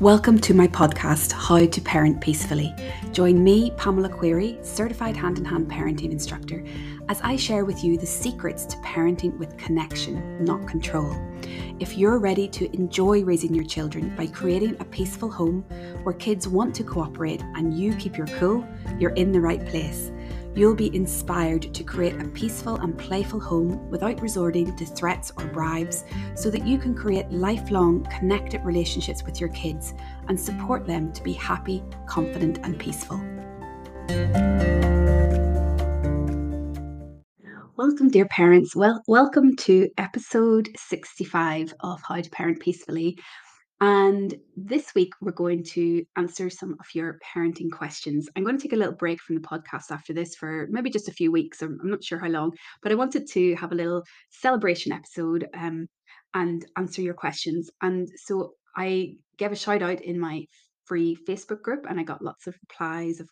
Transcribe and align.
Welcome 0.00 0.38
to 0.42 0.54
my 0.54 0.68
podcast, 0.68 1.32
How 1.32 1.66
to 1.66 1.80
Parent 1.80 2.20
Peacefully. 2.20 2.72
Join 3.10 3.42
me, 3.42 3.72
Pamela 3.72 4.08
Query, 4.08 4.56
certified 4.62 5.16
hand 5.16 5.38
in 5.38 5.44
hand 5.44 5.68
parenting 5.68 6.12
instructor, 6.12 6.62
as 7.08 7.20
I 7.24 7.34
share 7.34 7.64
with 7.64 7.82
you 7.82 7.98
the 7.98 8.06
secrets 8.06 8.64
to 8.66 8.76
parenting 8.76 9.36
with 9.38 9.56
connection, 9.56 10.44
not 10.44 10.68
control. 10.68 11.12
If 11.80 11.98
you're 11.98 12.20
ready 12.20 12.46
to 12.46 12.72
enjoy 12.76 13.24
raising 13.24 13.52
your 13.52 13.64
children 13.64 14.14
by 14.14 14.28
creating 14.28 14.76
a 14.78 14.84
peaceful 14.84 15.32
home 15.32 15.62
where 16.04 16.14
kids 16.14 16.46
want 16.46 16.76
to 16.76 16.84
cooperate 16.84 17.42
and 17.56 17.76
you 17.76 17.92
keep 17.96 18.16
your 18.16 18.28
cool, 18.28 18.64
you're 19.00 19.14
in 19.14 19.32
the 19.32 19.40
right 19.40 19.66
place 19.66 20.12
you'll 20.58 20.74
be 20.74 20.92
inspired 20.92 21.72
to 21.72 21.84
create 21.84 22.20
a 22.20 22.24
peaceful 22.30 22.74
and 22.78 22.98
playful 22.98 23.38
home 23.38 23.88
without 23.90 24.20
resorting 24.20 24.74
to 24.76 24.84
threats 24.84 25.30
or 25.36 25.46
bribes 25.46 26.04
so 26.34 26.50
that 26.50 26.66
you 26.66 26.78
can 26.78 26.96
create 26.96 27.30
lifelong 27.30 28.04
connected 28.06 28.60
relationships 28.64 29.22
with 29.22 29.38
your 29.40 29.50
kids 29.50 29.94
and 30.26 30.38
support 30.38 30.84
them 30.84 31.12
to 31.12 31.22
be 31.22 31.32
happy, 31.32 31.80
confident, 32.08 32.58
and 32.64 32.76
peaceful. 32.76 33.20
Welcome, 37.76 38.08
dear 38.10 38.26
parents. 38.26 38.74
Well, 38.74 39.00
welcome 39.06 39.54
to 39.58 39.88
episode 39.96 40.70
65 40.76 41.72
of 41.80 42.02
How 42.02 42.20
to 42.20 42.30
Parent 42.30 42.58
Peacefully. 42.58 43.16
And 43.80 44.34
this 44.56 44.92
week, 44.94 45.12
we're 45.20 45.30
going 45.30 45.62
to 45.74 46.04
answer 46.16 46.50
some 46.50 46.76
of 46.80 46.86
your 46.94 47.20
parenting 47.24 47.70
questions. 47.70 48.28
I'm 48.34 48.42
going 48.42 48.58
to 48.58 48.62
take 48.62 48.72
a 48.72 48.76
little 48.76 48.94
break 48.94 49.20
from 49.20 49.36
the 49.36 49.40
podcast 49.40 49.92
after 49.92 50.12
this 50.12 50.34
for 50.34 50.66
maybe 50.70 50.90
just 50.90 51.08
a 51.08 51.12
few 51.12 51.30
weeks. 51.30 51.62
I'm, 51.62 51.78
I'm 51.80 51.90
not 51.90 52.02
sure 52.02 52.18
how 52.18 52.28
long, 52.28 52.52
but 52.82 52.90
I 52.90 52.96
wanted 52.96 53.28
to 53.28 53.54
have 53.54 53.70
a 53.70 53.76
little 53.76 54.02
celebration 54.30 54.92
episode 54.92 55.46
um, 55.54 55.86
and 56.34 56.66
answer 56.76 57.02
your 57.02 57.14
questions. 57.14 57.70
And 57.80 58.08
so 58.16 58.54
I 58.76 59.14
gave 59.36 59.52
a 59.52 59.56
shout 59.56 59.82
out 59.82 60.00
in 60.02 60.18
my 60.18 60.44
free 60.84 61.16
Facebook 61.28 61.62
group 61.62 61.86
and 61.88 62.00
I 62.00 62.02
got 62.02 62.22
lots 62.22 62.48
of 62.48 62.56
replies 62.68 63.20
of 63.20 63.28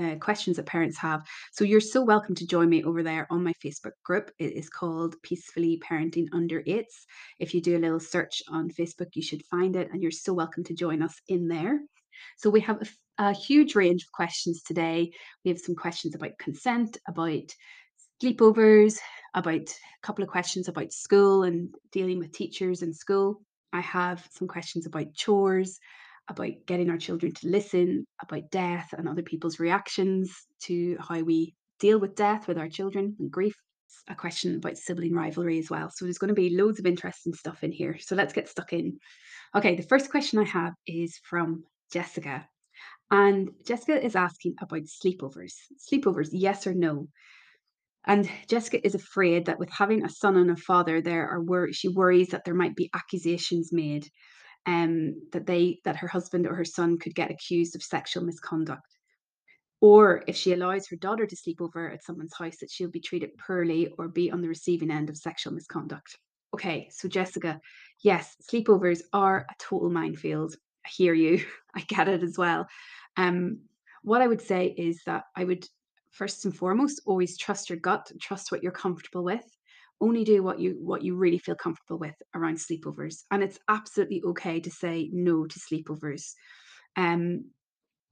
uh, 0.00 0.16
questions 0.16 0.56
that 0.56 0.66
parents 0.66 0.96
have. 0.98 1.22
So 1.52 1.64
you're 1.64 1.80
so 1.80 2.02
welcome 2.02 2.34
to 2.36 2.46
join 2.46 2.68
me 2.68 2.82
over 2.84 3.02
there 3.02 3.26
on 3.30 3.44
my 3.44 3.52
Facebook 3.64 3.92
group. 4.04 4.30
It 4.38 4.52
is 4.54 4.68
called 4.68 5.16
Peacefully 5.22 5.80
Parenting 5.86 6.28
Under 6.32 6.62
Eights. 6.66 7.06
If 7.38 7.54
you 7.54 7.60
do 7.60 7.76
a 7.76 7.78
little 7.78 8.00
search 8.00 8.42
on 8.48 8.70
Facebook, 8.70 9.08
you 9.14 9.22
should 9.22 9.44
find 9.46 9.76
it, 9.76 9.90
and 9.92 10.02
you're 10.02 10.10
so 10.10 10.32
welcome 10.32 10.64
to 10.64 10.74
join 10.74 11.02
us 11.02 11.14
in 11.28 11.48
there. 11.48 11.80
So 12.36 12.50
we 12.50 12.60
have 12.60 12.82
a, 13.18 13.28
a 13.30 13.32
huge 13.32 13.74
range 13.74 14.02
of 14.02 14.12
questions 14.12 14.62
today. 14.62 15.12
We 15.44 15.50
have 15.50 15.60
some 15.60 15.74
questions 15.74 16.14
about 16.14 16.38
consent, 16.38 16.98
about 17.06 17.54
sleepovers, 18.22 18.98
about 19.34 19.60
a 19.60 20.06
couple 20.06 20.22
of 20.22 20.30
questions 20.30 20.68
about 20.68 20.92
school 20.92 21.44
and 21.44 21.74
dealing 21.92 22.18
with 22.18 22.32
teachers 22.32 22.82
in 22.82 22.92
school. 22.92 23.42
I 23.72 23.80
have 23.80 24.26
some 24.32 24.48
questions 24.48 24.86
about 24.86 25.14
chores, 25.14 25.78
about 26.30 26.52
getting 26.66 26.88
our 26.88 26.96
children 26.96 27.32
to 27.34 27.48
listen, 27.48 28.06
about 28.22 28.50
death 28.50 28.94
and 28.96 29.08
other 29.08 29.22
people's 29.22 29.58
reactions 29.58 30.32
to 30.62 30.96
how 31.00 31.20
we 31.20 31.54
deal 31.80 31.98
with 31.98 32.14
death 32.14 32.46
with 32.46 32.56
our 32.56 32.68
children 32.68 33.16
and 33.18 33.30
grief. 33.30 33.54
A 34.08 34.14
question 34.14 34.56
about 34.56 34.78
sibling 34.78 35.12
rivalry 35.12 35.58
as 35.58 35.68
well. 35.68 35.90
So 35.90 36.04
there's 36.04 36.18
going 36.18 36.28
to 36.28 36.34
be 36.34 36.56
loads 36.56 36.78
of 36.78 36.86
interesting 36.86 37.34
stuff 37.34 37.64
in 37.64 37.72
here. 37.72 37.98
So 37.98 38.14
let's 38.14 38.32
get 38.32 38.48
stuck 38.48 38.72
in. 38.72 38.98
Okay, 39.54 39.74
the 39.74 39.82
first 39.82 40.10
question 40.10 40.38
I 40.38 40.44
have 40.44 40.72
is 40.86 41.18
from 41.28 41.64
Jessica. 41.92 42.46
And 43.10 43.50
Jessica 43.66 44.02
is 44.02 44.14
asking 44.14 44.54
about 44.62 44.82
sleepovers. 44.82 45.54
Sleepovers, 45.92 46.28
yes 46.32 46.66
or 46.66 46.74
no? 46.74 47.08
And 48.06 48.30
Jessica 48.48 48.84
is 48.86 48.94
afraid 48.94 49.46
that 49.46 49.58
with 49.58 49.70
having 49.70 50.04
a 50.04 50.08
son 50.08 50.36
and 50.36 50.50
a 50.50 50.56
father, 50.56 51.02
there 51.02 51.28
are 51.28 51.42
wor- 51.42 51.72
she 51.72 51.88
worries 51.88 52.28
that 52.28 52.44
there 52.44 52.54
might 52.54 52.76
be 52.76 52.90
accusations 52.94 53.72
made 53.72 54.08
um, 54.66 55.22
that 55.32 55.46
they 55.46 55.80
that 55.84 55.96
her 55.96 56.08
husband 56.08 56.46
or 56.46 56.54
her 56.54 56.64
son 56.64 56.98
could 56.98 57.14
get 57.14 57.30
accused 57.30 57.74
of 57.74 57.82
sexual 57.82 58.24
misconduct. 58.24 58.86
Or 59.80 60.22
if 60.26 60.36
she 60.36 60.52
allows 60.52 60.86
her 60.88 60.96
daughter 60.96 61.26
to 61.26 61.36
sleep 61.36 61.60
over 61.60 61.90
at 61.90 62.04
someone's 62.04 62.34
house, 62.36 62.58
that 62.58 62.70
she'll 62.70 62.90
be 62.90 63.00
treated 63.00 63.38
poorly 63.38 63.88
or 63.98 64.08
be 64.08 64.30
on 64.30 64.42
the 64.42 64.48
receiving 64.48 64.90
end 64.90 65.08
of 65.08 65.16
sexual 65.16 65.54
misconduct. 65.54 66.18
Okay, 66.52 66.88
so 66.90 67.08
Jessica, 67.08 67.60
yes, 68.02 68.36
sleepovers 68.50 69.00
are 69.12 69.46
a 69.48 69.54
total 69.58 69.88
minefield. 69.88 70.54
I 70.84 70.88
hear 70.90 71.14
you. 71.14 71.44
I 71.74 71.80
get 71.80 72.08
it 72.08 72.22
as 72.22 72.36
well. 72.36 72.66
Um, 73.16 73.60
what 74.02 74.20
I 74.20 74.26
would 74.26 74.42
say 74.42 74.74
is 74.76 75.02
that 75.06 75.24
I 75.34 75.44
would 75.44 75.66
first 76.10 76.44
and 76.44 76.54
foremost 76.54 77.00
always 77.06 77.38
trust 77.38 77.70
your 77.70 77.78
gut, 77.78 78.10
trust 78.20 78.50
what 78.50 78.62
you're 78.62 78.72
comfortable 78.72 79.22
with 79.22 79.44
only 80.00 80.24
do 80.24 80.42
what 80.42 80.58
you 80.58 80.76
what 80.80 81.02
you 81.02 81.16
really 81.16 81.38
feel 81.38 81.54
comfortable 81.54 81.98
with 81.98 82.14
around 82.34 82.56
sleepovers 82.56 83.24
and 83.30 83.42
it's 83.42 83.58
absolutely 83.68 84.22
okay 84.24 84.60
to 84.60 84.70
say 84.70 85.08
no 85.12 85.46
to 85.46 85.60
sleepovers 85.60 86.32
um 86.96 87.44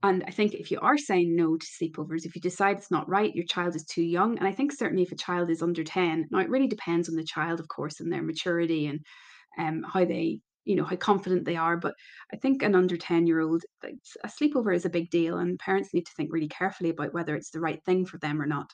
and 0.01 0.23
I 0.25 0.31
think 0.31 0.53
if 0.53 0.71
you 0.71 0.79
are 0.79 0.97
saying 0.97 1.35
no 1.35 1.57
to 1.57 1.65
sleepovers, 1.65 2.25
if 2.25 2.33
you 2.33 2.41
decide 2.41 2.77
it's 2.77 2.91
not 2.91 3.09
right, 3.09 3.35
your 3.35 3.45
child 3.45 3.75
is 3.75 3.83
too 3.83 4.01
young. 4.01 4.37
And 4.37 4.47
I 4.47 4.51
think 4.53 4.71
certainly 4.71 5.03
if 5.03 5.11
a 5.11 5.17
child 5.17 5.49
is 5.49 5.61
under 5.61 5.83
10, 5.83 6.27
now 6.31 6.39
it 6.39 6.49
really 6.49 6.67
depends 6.67 7.09
on 7.09 7.15
the 7.15 7.23
child, 7.23 7.59
of 7.59 7.67
course, 7.67 7.99
and 7.99 8.11
their 8.11 8.23
maturity 8.23 8.87
and 8.87 9.01
um, 9.57 9.83
how 9.83 10.05
they, 10.05 10.39
you 10.63 10.77
know, 10.77 10.85
how 10.85 10.95
confident 10.95 11.43
they 11.43 11.57
are. 11.57 11.75
But 11.75 11.95
I 12.33 12.37
think 12.37 12.63
an 12.63 12.75
under 12.75 12.95
10 12.95 13.27
year 13.27 13.41
old, 13.41 13.63
a 13.83 14.27
sleepover 14.27 14.73
is 14.73 14.85
a 14.85 14.89
big 14.89 15.09
deal. 15.09 15.37
And 15.37 15.59
parents 15.59 15.93
need 15.93 16.05
to 16.05 16.13
think 16.15 16.31
really 16.31 16.47
carefully 16.47 16.91
about 16.91 17.13
whether 17.13 17.35
it's 17.35 17.51
the 17.51 17.59
right 17.59 17.83
thing 17.85 18.05
for 18.05 18.17
them 18.19 18.41
or 18.41 18.45
not. 18.45 18.71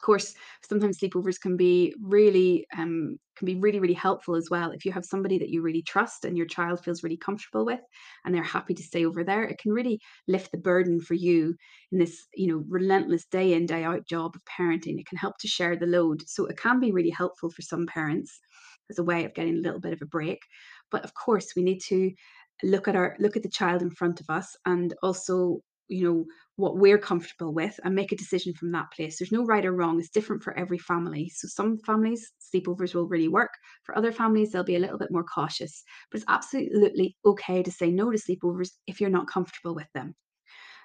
Of 0.00 0.04
course, 0.06 0.34
sometimes 0.68 0.98
sleepovers 0.98 1.40
can 1.40 1.56
be 1.56 1.92
really 2.00 2.66
um, 2.76 3.16
can 3.36 3.46
be 3.46 3.56
really 3.56 3.80
really 3.80 3.94
helpful 3.94 4.36
as 4.36 4.48
well. 4.50 4.70
If 4.70 4.84
you 4.84 4.92
have 4.92 5.04
somebody 5.04 5.38
that 5.38 5.48
you 5.50 5.60
really 5.60 5.82
trust 5.82 6.24
and 6.24 6.36
your 6.36 6.46
child 6.46 6.84
feels 6.84 7.02
really 7.02 7.16
comfortable 7.16 7.66
with, 7.66 7.80
and 8.24 8.34
they're 8.34 8.42
happy 8.42 8.74
to 8.74 8.82
stay 8.82 9.04
over 9.04 9.24
there, 9.24 9.42
it 9.44 9.58
can 9.58 9.72
really 9.72 10.00
lift 10.28 10.52
the 10.52 10.58
burden 10.58 11.00
for 11.00 11.14
you 11.14 11.56
in 11.90 11.98
this 11.98 12.26
you 12.34 12.46
know 12.46 12.64
relentless 12.68 13.26
day 13.26 13.52
in 13.54 13.66
day 13.66 13.82
out 13.84 14.06
job 14.06 14.36
of 14.36 14.42
parenting. 14.44 14.98
It 15.00 15.06
can 15.06 15.18
help 15.18 15.36
to 15.40 15.48
share 15.48 15.76
the 15.76 15.86
load, 15.86 16.22
so 16.28 16.46
it 16.46 16.56
can 16.58 16.78
be 16.80 16.92
really 16.92 17.10
helpful 17.10 17.50
for 17.50 17.62
some 17.62 17.86
parents 17.86 18.38
as 18.90 18.98
a 18.98 19.04
way 19.04 19.24
of 19.24 19.34
getting 19.34 19.56
a 19.56 19.60
little 19.60 19.80
bit 19.80 19.92
of 19.92 20.00
a 20.02 20.06
break. 20.06 20.38
But 20.90 21.04
of 21.04 21.14
course, 21.14 21.52
we 21.56 21.62
need 21.62 21.80
to 21.88 22.12
look 22.62 22.88
at 22.88 22.96
our 22.96 23.16
look 23.20 23.36
at 23.36 23.42
the 23.42 23.48
child 23.50 23.82
in 23.82 23.90
front 23.90 24.20
of 24.20 24.26
us 24.30 24.56
and 24.66 24.94
also 25.02 25.60
you 25.88 26.04
know 26.04 26.24
what 26.56 26.76
we're 26.76 26.98
comfortable 26.98 27.54
with 27.54 27.78
and 27.84 27.94
make 27.94 28.12
a 28.12 28.16
decision 28.16 28.52
from 28.54 28.72
that 28.72 28.90
place. 28.94 29.18
There's 29.18 29.32
no 29.32 29.44
right 29.44 29.64
or 29.64 29.72
wrong 29.72 29.98
it's 29.98 30.08
different 30.08 30.42
for 30.42 30.56
every 30.58 30.78
family. 30.78 31.30
So 31.34 31.48
some 31.48 31.78
families 31.78 32.32
sleepovers 32.54 32.94
will 32.94 33.08
really 33.08 33.28
work. 33.28 33.50
For 33.84 33.96
other 33.96 34.12
families 34.12 34.52
they'll 34.52 34.64
be 34.64 34.76
a 34.76 34.80
little 34.80 34.98
bit 34.98 35.12
more 35.12 35.24
cautious. 35.24 35.82
But 36.10 36.20
it's 36.20 36.28
absolutely 36.28 37.16
okay 37.24 37.62
to 37.62 37.70
say 37.70 37.90
no 37.90 38.10
to 38.10 38.18
sleepovers 38.18 38.70
if 38.86 39.00
you're 39.00 39.10
not 39.10 39.28
comfortable 39.28 39.74
with 39.74 39.88
them. 39.94 40.14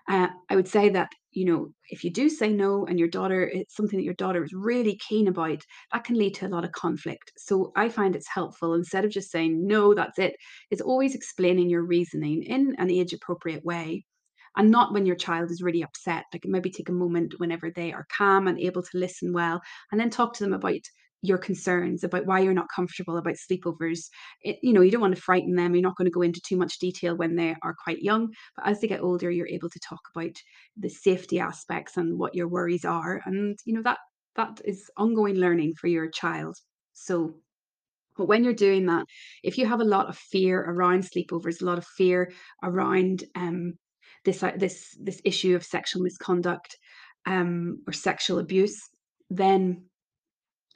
Uh, 0.10 0.28
I 0.50 0.56
would 0.56 0.68
say 0.68 0.90
that, 0.90 1.10
you 1.32 1.46
know, 1.46 1.70
if 1.90 2.04
you 2.04 2.12
do 2.12 2.30
say 2.30 2.50
no 2.50 2.86
and 2.86 3.00
your 3.00 3.08
daughter, 3.08 3.48
it's 3.48 3.76
something 3.76 3.98
that 3.98 4.04
your 4.04 4.14
daughter 4.16 4.44
is 4.44 4.52
really 4.54 5.00
keen 5.08 5.30
about, 5.30 5.62
that 5.94 6.04
can 6.04 6.18
lead 6.18 6.36
to 6.36 6.48
a 6.48 6.50
lot 6.50 6.66
of 6.66 6.74
conflict. 6.74 7.32
So 7.38 7.72
I 7.78 7.88
find 7.88 8.14
it's 8.14 8.28
helpful 8.28 8.74
instead 8.74 9.06
of 9.06 9.12
just 9.12 9.32
saying, 9.32 9.66
no, 9.66 9.94
that's 9.94 10.20
it, 10.20 10.36
it's 10.72 10.82
always 10.82 11.16
explaining 11.16 11.70
your 11.70 11.84
reasoning 11.84 12.44
in 12.44 12.76
an 12.80 12.92
age 12.92 13.14
appropriate 13.14 13.64
way 13.64 14.04
and 14.56 14.72
not 14.72 14.94
when 14.94 15.06
your 15.06 15.16
child 15.16 15.52
is 15.52 15.62
really 15.62 15.84
upset. 15.84 16.26
Like 16.34 16.44
maybe 16.46 16.70
take 16.70 16.90
a 16.90 16.94
moment 16.94 17.36
whenever 17.40 17.72
they 17.72 17.92
are 17.92 18.08
calm 18.16 18.48
and 18.48 18.60
able 18.60 18.84
to 18.84 18.98
listen 18.98 19.34
well, 19.34 19.62
and 19.92 20.00
then 20.00 20.10
talk 20.10 20.34
to 20.36 20.44
them 20.44 20.54
about 20.54 20.82
your 21.24 21.38
concerns 21.38 22.04
about 22.04 22.26
why 22.26 22.42
you're 22.42 22.54
not 22.54 22.68
comfortable 22.76 23.18
about 23.18 23.36
sleepovers. 23.36 24.10
It, 24.42 24.58
you 24.62 24.74
know, 24.74 24.82
you 24.82 24.92
don't 24.92 25.02
want 25.02 25.16
to 25.16 25.22
frighten 25.22 25.56
them. 25.56 25.74
You're 25.74 25.82
not 25.82 25.96
going 25.96 26.06
to 26.06 26.12
go 26.12 26.22
into 26.22 26.42
too 26.46 26.58
much 26.58 26.80
detail 26.80 27.16
when 27.16 27.36
they 27.36 27.56
are 27.64 27.76
quite 27.82 28.02
young, 28.02 28.30
but 28.58 28.68
as 28.68 28.82
they 28.82 28.88
get 28.88 29.02
older, 29.02 29.32
you're 29.32 29.48
able 29.48 29.70
to 29.70 29.80
talk 29.80 30.02
about 30.14 30.36
the 30.78 30.90
safety 30.90 31.40
aspects 31.40 31.96
and 31.98 32.20
what 32.20 32.36
your 32.36 32.50
worries 32.50 32.86
are, 32.86 33.22
and 33.26 33.58
you 33.66 33.74
know 33.74 33.82
that 33.84 34.00
that 34.36 34.62
is 34.66 34.90
ongoing 34.98 35.36
learning 35.36 35.74
for 35.80 35.88
your 35.88 36.10
child. 36.10 36.58
So 36.94 37.36
but 38.18 38.28
when 38.28 38.44
you're 38.44 38.54
doing 38.54 38.86
that, 38.88 39.06
if 39.44 39.58
you 39.58 39.66
have 39.66 39.82
a 39.82 39.86
lot 39.86 40.08
of 40.08 40.18
fear 40.18 40.60
around 40.62 41.04
sleepovers, 41.04 41.62
a 41.62 41.66
lot 41.66 41.80
of 41.80 41.86
fear 41.86 42.32
around 42.62 43.24
um, 43.36 43.74
this 44.26 44.44
uh, 44.44 44.54
this 44.58 44.98
this 45.02 45.22
issue 45.24 45.56
of 45.56 45.64
sexual 45.64 46.02
misconduct 46.02 46.78
um, 47.26 47.82
or 47.88 47.94
sexual 47.94 48.40
abuse, 48.40 48.80
then 49.30 49.86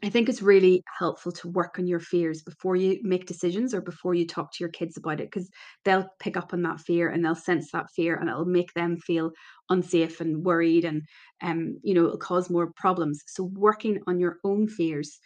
I 0.03 0.09
think 0.09 0.29
it's 0.29 0.43
really 0.43 0.83
helpful 0.99 1.31
to 1.31 1.47
work 1.49 1.79
on 1.79 1.87
your 1.87 1.99
fears 1.99 2.43
before 2.43 2.75
you 2.75 2.99
make 3.01 3.25
decisions 3.25 3.73
or 3.73 3.81
before 3.81 4.13
you 4.13 4.27
talk 4.27 4.51
to 4.53 4.57
your 4.59 4.69
kids 4.69 4.95
about 4.95 5.19
it 5.19 5.31
because 5.31 5.49
they'll 5.85 6.07
pick 6.19 6.37
up 6.37 6.53
on 6.53 6.61
that 6.61 6.79
fear 6.79 7.09
and 7.09 7.25
they'll 7.25 7.33
sense 7.33 7.71
that 7.71 7.87
fear 7.95 8.15
and 8.15 8.29
it'll 8.29 8.45
make 8.45 8.71
them 8.73 8.97
feel 8.97 9.31
unsafe 9.69 10.21
and 10.21 10.45
worried 10.45 10.85
and 10.85 11.01
um 11.41 11.77
you 11.83 11.95
know 11.95 12.05
it'll 12.05 12.17
cause 12.17 12.49
more 12.49 12.71
problems. 12.75 13.23
So 13.25 13.49
working 13.55 13.99
on 14.05 14.19
your 14.19 14.37
own 14.43 14.67
fears 14.67 15.19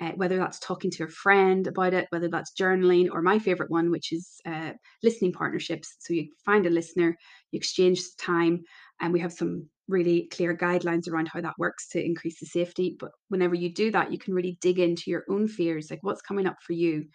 uh, 0.00 0.12
whether 0.12 0.36
that's 0.36 0.58
talking 0.60 0.90
to 0.92 1.04
a 1.04 1.08
friend 1.08 1.66
about 1.66 1.94
it, 1.94 2.06
whether 2.10 2.28
that's 2.28 2.52
journaling, 2.52 3.08
or 3.10 3.22
my 3.22 3.38
favorite 3.38 3.70
one, 3.70 3.90
which 3.90 4.12
is 4.12 4.40
uh, 4.46 4.72
listening 5.02 5.32
partnerships. 5.32 5.96
So 5.98 6.14
you 6.14 6.28
find 6.44 6.66
a 6.66 6.70
listener, 6.70 7.16
you 7.50 7.56
exchange 7.56 8.02
time, 8.18 8.62
and 9.00 9.12
we 9.12 9.20
have 9.20 9.32
some 9.32 9.66
really 9.88 10.28
clear 10.30 10.56
guidelines 10.56 11.08
around 11.08 11.28
how 11.28 11.40
that 11.40 11.58
works 11.58 11.88
to 11.88 12.04
increase 12.04 12.38
the 12.38 12.46
safety. 12.46 12.96
But 12.98 13.10
whenever 13.28 13.54
you 13.54 13.72
do 13.72 13.90
that, 13.90 14.12
you 14.12 14.18
can 14.18 14.34
really 14.34 14.58
dig 14.60 14.78
into 14.78 15.10
your 15.10 15.24
own 15.28 15.48
fears, 15.48 15.90
like 15.90 16.00
what's 16.02 16.22
coming 16.22 16.46
up 16.46 16.56
for 16.64 16.74
you. 16.74 17.06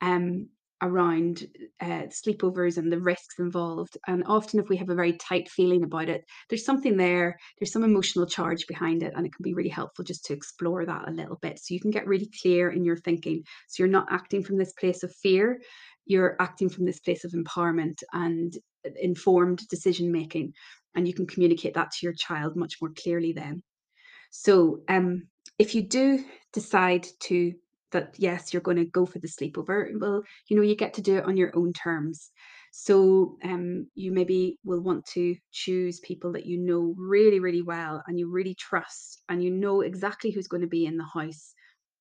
Um, 0.00 0.48
around 0.84 1.46
uh, 1.80 2.06
sleepovers 2.10 2.76
and 2.76 2.92
the 2.92 3.00
risks 3.00 3.38
involved. 3.38 3.96
And 4.06 4.22
often, 4.26 4.60
if 4.60 4.68
we 4.68 4.76
have 4.76 4.90
a 4.90 4.94
very 4.94 5.14
tight 5.14 5.48
feeling 5.48 5.82
about 5.82 6.08
it, 6.08 6.24
there's 6.48 6.64
something 6.64 6.96
there, 6.96 7.36
there's 7.58 7.72
some 7.72 7.84
emotional 7.84 8.26
charge 8.26 8.66
behind 8.66 9.02
it, 9.02 9.12
and 9.16 9.26
it 9.26 9.32
can 9.34 9.42
be 9.42 9.54
really 9.54 9.70
helpful 9.70 10.04
just 10.04 10.24
to 10.26 10.34
explore 10.34 10.84
that 10.84 11.08
a 11.08 11.12
little 11.12 11.38
bit 11.40 11.58
so 11.58 11.74
you 11.74 11.80
can 11.80 11.90
get 11.90 12.06
really 12.06 12.30
clear 12.42 12.70
in 12.70 12.84
your 12.84 12.98
thinking. 12.98 13.42
So 13.68 13.82
you're 13.82 13.90
not 13.90 14.12
acting 14.12 14.44
from 14.44 14.58
this 14.58 14.74
place 14.74 15.02
of 15.02 15.12
fear, 15.16 15.60
you're 16.06 16.36
acting 16.38 16.68
from 16.68 16.84
this 16.84 17.00
place 17.00 17.24
of 17.24 17.32
empowerment 17.32 18.02
and 18.12 18.52
informed 19.00 19.66
decision 19.68 20.12
making. 20.12 20.52
And 20.94 21.08
you 21.08 21.14
can 21.14 21.26
communicate 21.26 21.74
that 21.74 21.90
to 21.92 21.98
your 22.06 22.12
child 22.12 22.54
much 22.54 22.74
more 22.80 22.92
clearly 22.96 23.32
then. 23.32 23.62
So, 24.30 24.80
um, 24.88 25.28
if 25.58 25.74
you 25.74 25.82
do 25.82 26.24
decide 26.52 27.06
to 27.20 27.52
that 27.94 28.14
yes, 28.18 28.52
you're 28.52 28.62
going 28.62 28.76
to 28.78 28.84
go 28.84 29.06
for 29.06 29.18
the 29.20 29.28
sleepover, 29.28 29.88
well, 29.98 30.22
you 30.50 30.56
know, 30.56 30.62
you 30.62 30.76
get 30.76 30.94
to 30.94 31.02
do 31.02 31.16
it 31.18 31.24
on 31.24 31.38
your 31.38 31.56
own 31.56 31.72
terms. 31.72 32.30
So, 32.72 33.38
um, 33.44 33.88
you 33.94 34.12
maybe 34.12 34.58
will 34.64 34.82
want 34.82 35.06
to 35.14 35.36
choose 35.52 36.00
people 36.00 36.32
that 36.32 36.46
you 36.46 36.58
know 36.58 36.94
really, 36.98 37.40
really 37.40 37.62
well 37.62 38.02
and 38.06 38.18
you 38.18 38.30
really 38.30 38.56
trust, 38.56 39.22
and 39.28 39.42
you 39.42 39.50
know 39.50 39.80
exactly 39.80 40.32
who's 40.32 40.48
going 40.48 40.62
to 40.62 40.68
be 40.68 40.84
in 40.86 40.98
the 40.98 41.06
house, 41.14 41.54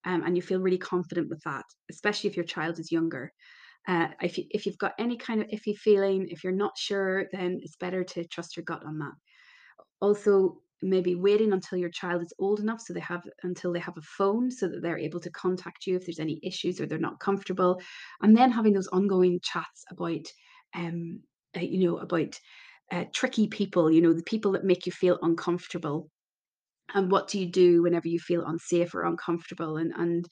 um, 0.06 0.24
and 0.24 0.36
you 0.36 0.42
feel 0.42 0.60
really 0.62 0.80
confident 0.80 1.30
with 1.30 1.42
that, 1.46 1.66
especially 1.92 2.30
if 2.30 2.36
your 2.36 2.46
child 2.46 2.80
is 2.80 2.92
younger. 2.92 3.32
Uh, 3.88 4.08
if 4.22 4.38
you, 4.38 4.46
if 4.52 4.66
you've 4.66 4.78
got 4.78 4.94
any 4.98 5.18
kind 5.18 5.42
of 5.42 5.48
iffy 5.50 5.76
feeling, 5.78 6.28
if 6.30 6.44
you're 6.44 6.54
not 6.54 6.78
sure, 6.78 7.28
then 7.34 7.60
it's 7.62 7.76
better 7.78 8.04
to 8.04 8.26
trust 8.28 8.58
your 8.58 8.64
gut 8.64 8.84
on 8.86 8.98
that. 9.00 9.14
Also, 10.02 10.63
maybe 10.84 11.16
waiting 11.16 11.54
until 11.54 11.78
your 11.78 11.90
child 11.90 12.22
is 12.22 12.34
old 12.40 12.60
enough 12.60 12.82
so 12.82 12.94
they 12.94 13.00
have 13.00 13.24
until 13.44 13.74
they 13.74 13.80
have 13.80 13.98
a 13.98 14.02
phone 14.02 14.52
so 14.52 14.68
that 14.68 14.82
they're 14.82 14.98
able 14.98 15.20
to 15.20 15.32
contact 15.32 15.88
you 15.88 15.96
if 15.96 16.06
there's 16.06 16.20
any 16.20 16.40
issues 16.44 16.80
or 16.80 16.86
they're 16.86 17.00
not 17.00 17.20
comfortable 17.20 17.82
and 18.22 18.36
then 18.36 18.52
having 18.52 18.74
those 18.74 18.88
ongoing 18.88 19.40
chats 19.42 19.84
about 19.90 20.26
um 20.76 21.22
uh, 21.56 21.62
you 21.62 21.86
know 21.86 21.98
about 21.98 22.40
uh, 22.92 23.06
tricky 23.14 23.48
people 23.48 23.92
you 23.92 24.02
know 24.02 24.14
the 24.14 24.24
people 24.24 24.52
that 24.52 24.66
make 24.66 24.86
you 24.86 24.92
feel 24.92 25.18
uncomfortable 25.22 26.10
and 26.94 27.12
what 27.12 27.28
do 27.28 27.40
you 27.40 27.50
do 27.50 27.82
whenever 27.82 28.08
you 28.08 28.20
feel 28.20 28.46
unsafe 28.46 28.94
or 28.94 29.04
uncomfortable 29.04 29.78
and 29.78 29.94
and 29.98 30.28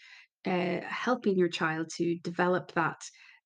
uh, 0.46 0.84
helping 0.88 1.38
your 1.38 1.48
child 1.48 1.88
to 1.96 2.18
develop 2.24 2.72
that 2.74 3.00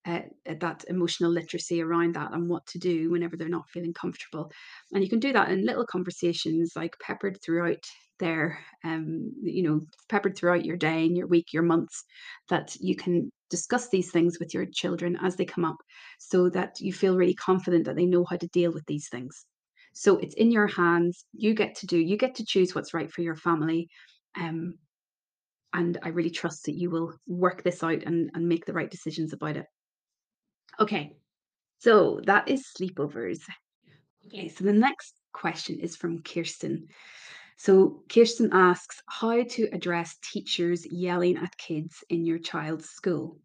uh, 0.05 0.21
that 0.59 0.85
emotional 0.87 1.31
literacy 1.31 1.81
around 1.81 2.15
that 2.15 2.31
and 2.33 2.49
what 2.49 2.65
to 2.67 2.77
do 2.77 3.09
whenever 3.09 3.35
they're 3.35 3.49
not 3.49 3.69
feeling 3.69 3.93
comfortable 3.93 4.51
and 4.93 5.03
you 5.03 5.09
can 5.09 5.19
do 5.19 5.33
that 5.33 5.49
in 5.49 5.65
little 5.65 5.85
conversations 5.85 6.73
like 6.75 6.95
peppered 7.01 7.37
throughout 7.43 7.83
their 8.19 8.59
um 8.83 9.31
you 9.41 9.63
know 9.63 9.81
peppered 10.09 10.37
throughout 10.37 10.63
your 10.63 10.77
day 10.77 11.05
and 11.05 11.17
your 11.17 11.27
week 11.27 11.51
your 11.51 11.63
months 11.63 12.03
that 12.49 12.75
you 12.79 12.95
can 12.95 13.31
discuss 13.49 13.89
these 13.89 14.11
things 14.11 14.37
with 14.39 14.53
your 14.53 14.65
children 14.71 15.17
as 15.21 15.35
they 15.35 15.45
come 15.45 15.65
up 15.65 15.77
so 16.19 16.49
that 16.49 16.79
you 16.79 16.93
feel 16.93 17.17
really 17.17 17.35
confident 17.35 17.85
that 17.85 17.95
they 17.95 18.05
know 18.05 18.23
how 18.29 18.37
to 18.37 18.47
deal 18.47 18.71
with 18.71 18.85
these 18.85 19.09
things 19.09 19.45
so 19.95 20.17
it's 20.17 20.35
in 20.35 20.51
your 20.51 20.67
hands. 20.67 21.25
You 21.31 21.53
get 21.53 21.75
to 21.75 21.87
do, 21.87 21.97
you 21.97 22.17
get 22.17 22.35
to 22.35 22.45
choose 22.45 22.75
what's 22.75 22.93
right 22.93 23.09
for 23.09 23.21
your 23.21 23.37
family. 23.37 23.87
Um, 24.37 24.77
and 25.73 25.97
I 26.03 26.09
really 26.09 26.29
trust 26.29 26.65
that 26.65 26.75
you 26.75 26.89
will 26.89 27.13
work 27.27 27.63
this 27.63 27.81
out 27.81 28.03
and, 28.03 28.29
and 28.33 28.47
make 28.47 28.65
the 28.65 28.73
right 28.73 28.91
decisions 28.91 29.31
about 29.31 29.55
it. 29.55 29.65
Okay, 30.79 31.15
so 31.79 32.19
that 32.25 32.49
is 32.49 32.67
sleepovers. 32.77 33.39
Okay, 34.27 34.49
so 34.49 34.63
the 34.63 34.73
next 34.73 35.13
question 35.33 35.79
is 35.79 35.95
from 35.95 36.21
Kirsten. 36.23 36.87
So 37.57 38.03
Kirsten 38.09 38.49
asks 38.51 39.01
how 39.07 39.43
to 39.43 39.69
address 39.71 40.17
teachers 40.21 40.85
yelling 40.85 41.37
at 41.37 41.57
kids 41.57 42.03
in 42.09 42.25
your 42.25 42.39
child's 42.39 42.89
school. 42.89 43.39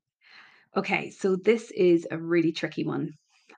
Okay, 0.76 1.11
so 1.11 1.37
this 1.37 1.70
is 1.70 2.06
a 2.11 2.19
really 2.19 2.52
tricky 2.52 2.84
one. 2.84 3.14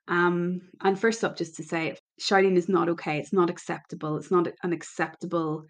Um, 0.08 0.62
and 0.80 0.98
first 0.98 1.24
up, 1.24 1.36
just 1.36 1.56
to 1.56 1.62
say, 1.62 1.96
shouting 2.18 2.56
is 2.56 2.68
not 2.68 2.88
okay. 2.90 3.18
It's 3.18 3.32
not 3.32 3.50
acceptable. 3.50 4.16
It's 4.16 4.30
not 4.30 4.48
an 4.62 4.72
acceptable 4.72 5.66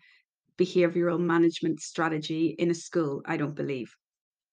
behavioral 0.58 1.20
management 1.20 1.80
strategy 1.80 2.54
in 2.58 2.70
a 2.70 2.74
school, 2.74 3.22
I 3.26 3.36
don't 3.36 3.54
believe. 3.54 3.94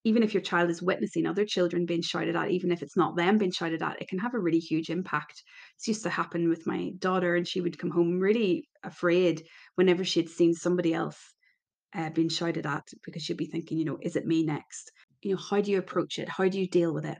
Even 0.05 0.23
if 0.23 0.33
your 0.33 0.41
child 0.41 0.69
is 0.69 0.81
witnessing 0.81 1.25
other 1.25 1.45
children 1.45 1.85
being 1.85 2.01
shouted 2.01 2.35
at, 2.35 2.51
even 2.51 2.71
if 2.71 2.81
it's 2.81 2.95
not 2.95 3.17
them 3.17 3.37
being 3.37 3.51
shouted 3.51 3.81
at, 3.81 4.01
it 4.01 4.07
can 4.07 4.19
have 4.19 4.33
a 4.33 4.39
really 4.39 4.59
huge 4.59 4.89
impact. 4.89 5.43
This 5.77 5.89
used 5.89 6.03
to 6.03 6.09
happen 6.09 6.49
with 6.49 6.65
my 6.65 6.91
daughter, 6.99 7.35
and 7.35 7.47
she 7.47 7.61
would 7.61 7.77
come 7.77 7.91
home 7.91 8.19
really 8.19 8.67
afraid 8.83 9.43
whenever 9.75 10.05
she 10.05 10.21
had 10.21 10.29
seen 10.29 10.53
somebody 10.53 10.93
else 10.93 11.19
uh, 11.93 12.09
being 12.11 12.29
shouted 12.29 12.65
at 12.65 12.83
because 13.03 13.23
she'd 13.23 13.37
be 13.37 13.45
thinking, 13.45 13.77
you 13.77 13.85
know, 13.85 13.97
is 14.01 14.15
it 14.15 14.25
me 14.25 14.43
next? 14.43 14.91
You 15.21 15.35
know, 15.35 15.41
how 15.41 15.61
do 15.61 15.71
you 15.71 15.79
approach 15.79 16.19
it? 16.19 16.29
How 16.29 16.47
do 16.47 16.59
you 16.59 16.67
deal 16.67 16.93
with 16.93 17.05
it? 17.05 17.17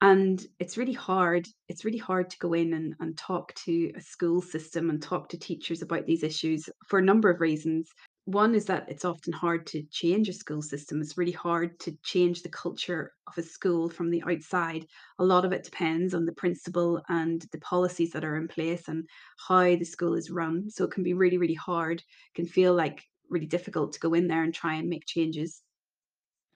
And 0.00 0.44
it's 0.58 0.76
really 0.76 0.92
hard. 0.92 1.46
It's 1.68 1.84
really 1.84 1.98
hard 1.98 2.30
to 2.30 2.38
go 2.38 2.52
in 2.52 2.74
and, 2.74 2.94
and 3.00 3.16
talk 3.16 3.54
to 3.64 3.92
a 3.96 4.00
school 4.00 4.42
system 4.42 4.90
and 4.90 5.02
talk 5.02 5.28
to 5.30 5.38
teachers 5.38 5.82
about 5.82 6.06
these 6.06 6.22
issues 6.22 6.68
for 6.88 6.98
a 6.98 7.04
number 7.04 7.30
of 7.30 7.40
reasons. 7.40 7.88
One 8.26 8.54
is 8.54 8.66
that 8.66 8.86
it's 8.90 9.04
often 9.06 9.32
hard 9.32 9.66
to 9.68 9.82
change 9.84 10.28
a 10.28 10.34
school 10.34 10.60
system. 10.60 11.00
It's 11.00 11.16
really 11.16 11.32
hard 11.32 11.80
to 11.80 11.96
change 12.02 12.42
the 12.42 12.50
culture 12.50 13.14
of 13.26 13.38
a 13.38 13.42
school 13.42 13.88
from 13.88 14.10
the 14.10 14.22
outside. 14.24 14.86
A 15.18 15.24
lot 15.24 15.46
of 15.46 15.52
it 15.52 15.64
depends 15.64 16.12
on 16.12 16.26
the 16.26 16.32
principal 16.34 17.02
and 17.08 17.40
the 17.50 17.58
policies 17.60 18.10
that 18.12 18.22
are 18.24 18.36
in 18.36 18.46
place 18.46 18.88
and 18.88 19.08
how 19.48 19.74
the 19.76 19.84
school 19.84 20.14
is 20.14 20.30
run. 20.30 20.68
So 20.68 20.84
it 20.84 20.90
can 20.90 21.02
be 21.02 21.14
really, 21.14 21.38
really 21.38 21.54
hard. 21.54 22.00
It 22.00 22.34
can 22.34 22.46
feel 22.46 22.74
like 22.74 23.04
really 23.30 23.46
difficult 23.46 23.94
to 23.94 24.00
go 24.00 24.12
in 24.12 24.28
there 24.28 24.42
and 24.42 24.52
try 24.52 24.74
and 24.74 24.88
make 24.90 25.06
changes. 25.06 25.62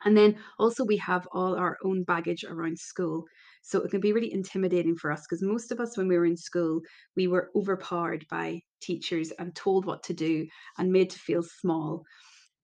And 0.05 0.17
then 0.17 0.37
also 0.59 0.85
we 0.85 0.97
have 0.99 1.27
all 1.33 1.57
our 1.57 1.77
own 1.85 2.05
baggage 2.05 2.45
around 2.45 2.79
school. 2.79 3.25
So 3.63 3.83
it 3.83 3.91
can 3.91 4.01
be 4.01 4.13
really 4.13 4.33
intimidating 4.33 4.97
for 4.97 5.11
us 5.11 5.23
because 5.29 5.43
most 5.43 5.73
of 5.73 5.81
us, 5.81 5.97
when 5.97 6.09
we 6.09 6.17
were 6.17 6.25
in 6.25 6.37
school, 6.37 6.81
we 7.17 7.27
were 7.27 7.51
overpowered 7.55 8.25
by 8.31 8.61
teachers 8.81 9.33
and 9.39 9.55
told 9.55 9.85
what 9.85 10.03
to 10.05 10.15
do 10.15 10.47
and 10.79 10.93
made 10.93 11.11
to 11.11 11.19
feel 11.19 11.43
small. 11.43 12.05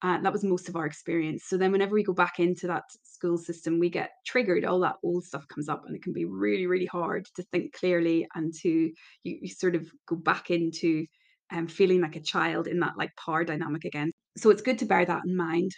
Uh, 0.02 0.20
that 0.20 0.32
was 0.32 0.44
most 0.44 0.68
of 0.68 0.76
our 0.76 0.84
experience. 0.84 1.44
So 1.46 1.56
then, 1.56 1.72
whenever 1.72 1.94
we 1.94 2.04
go 2.04 2.12
back 2.12 2.38
into 2.38 2.66
that 2.66 2.82
school 3.04 3.38
system, 3.38 3.78
we 3.78 3.88
get 3.88 4.10
triggered. 4.26 4.64
All 4.64 4.80
that 4.80 4.96
old 5.02 5.24
stuff 5.24 5.48
comes 5.48 5.68
up, 5.68 5.84
and 5.86 5.96
it 5.96 6.02
can 6.02 6.12
be 6.12 6.26
really, 6.26 6.66
really 6.66 6.86
hard 6.86 7.26
to 7.36 7.42
think 7.44 7.72
clearly 7.72 8.26
and 8.34 8.52
to 8.60 8.68
you, 8.68 8.92
you 9.40 9.48
sort 9.48 9.74
of 9.74 9.88
go 10.06 10.16
back 10.16 10.50
into 10.50 11.06
um, 11.50 11.68
feeling 11.68 12.02
like 12.02 12.16
a 12.16 12.20
child 12.20 12.66
in 12.66 12.80
that 12.80 12.98
like 12.98 13.10
power 13.16 13.44
dynamic 13.44 13.84
again. 13.86 14.10
So 14.36 14.50
it's 14.50 14.62
good 14.62 14.78
to 14.80 14.86
bear 14.86 15.06
that 15.06 15.22
in 15.26 15.36
mind. 15.36 15.70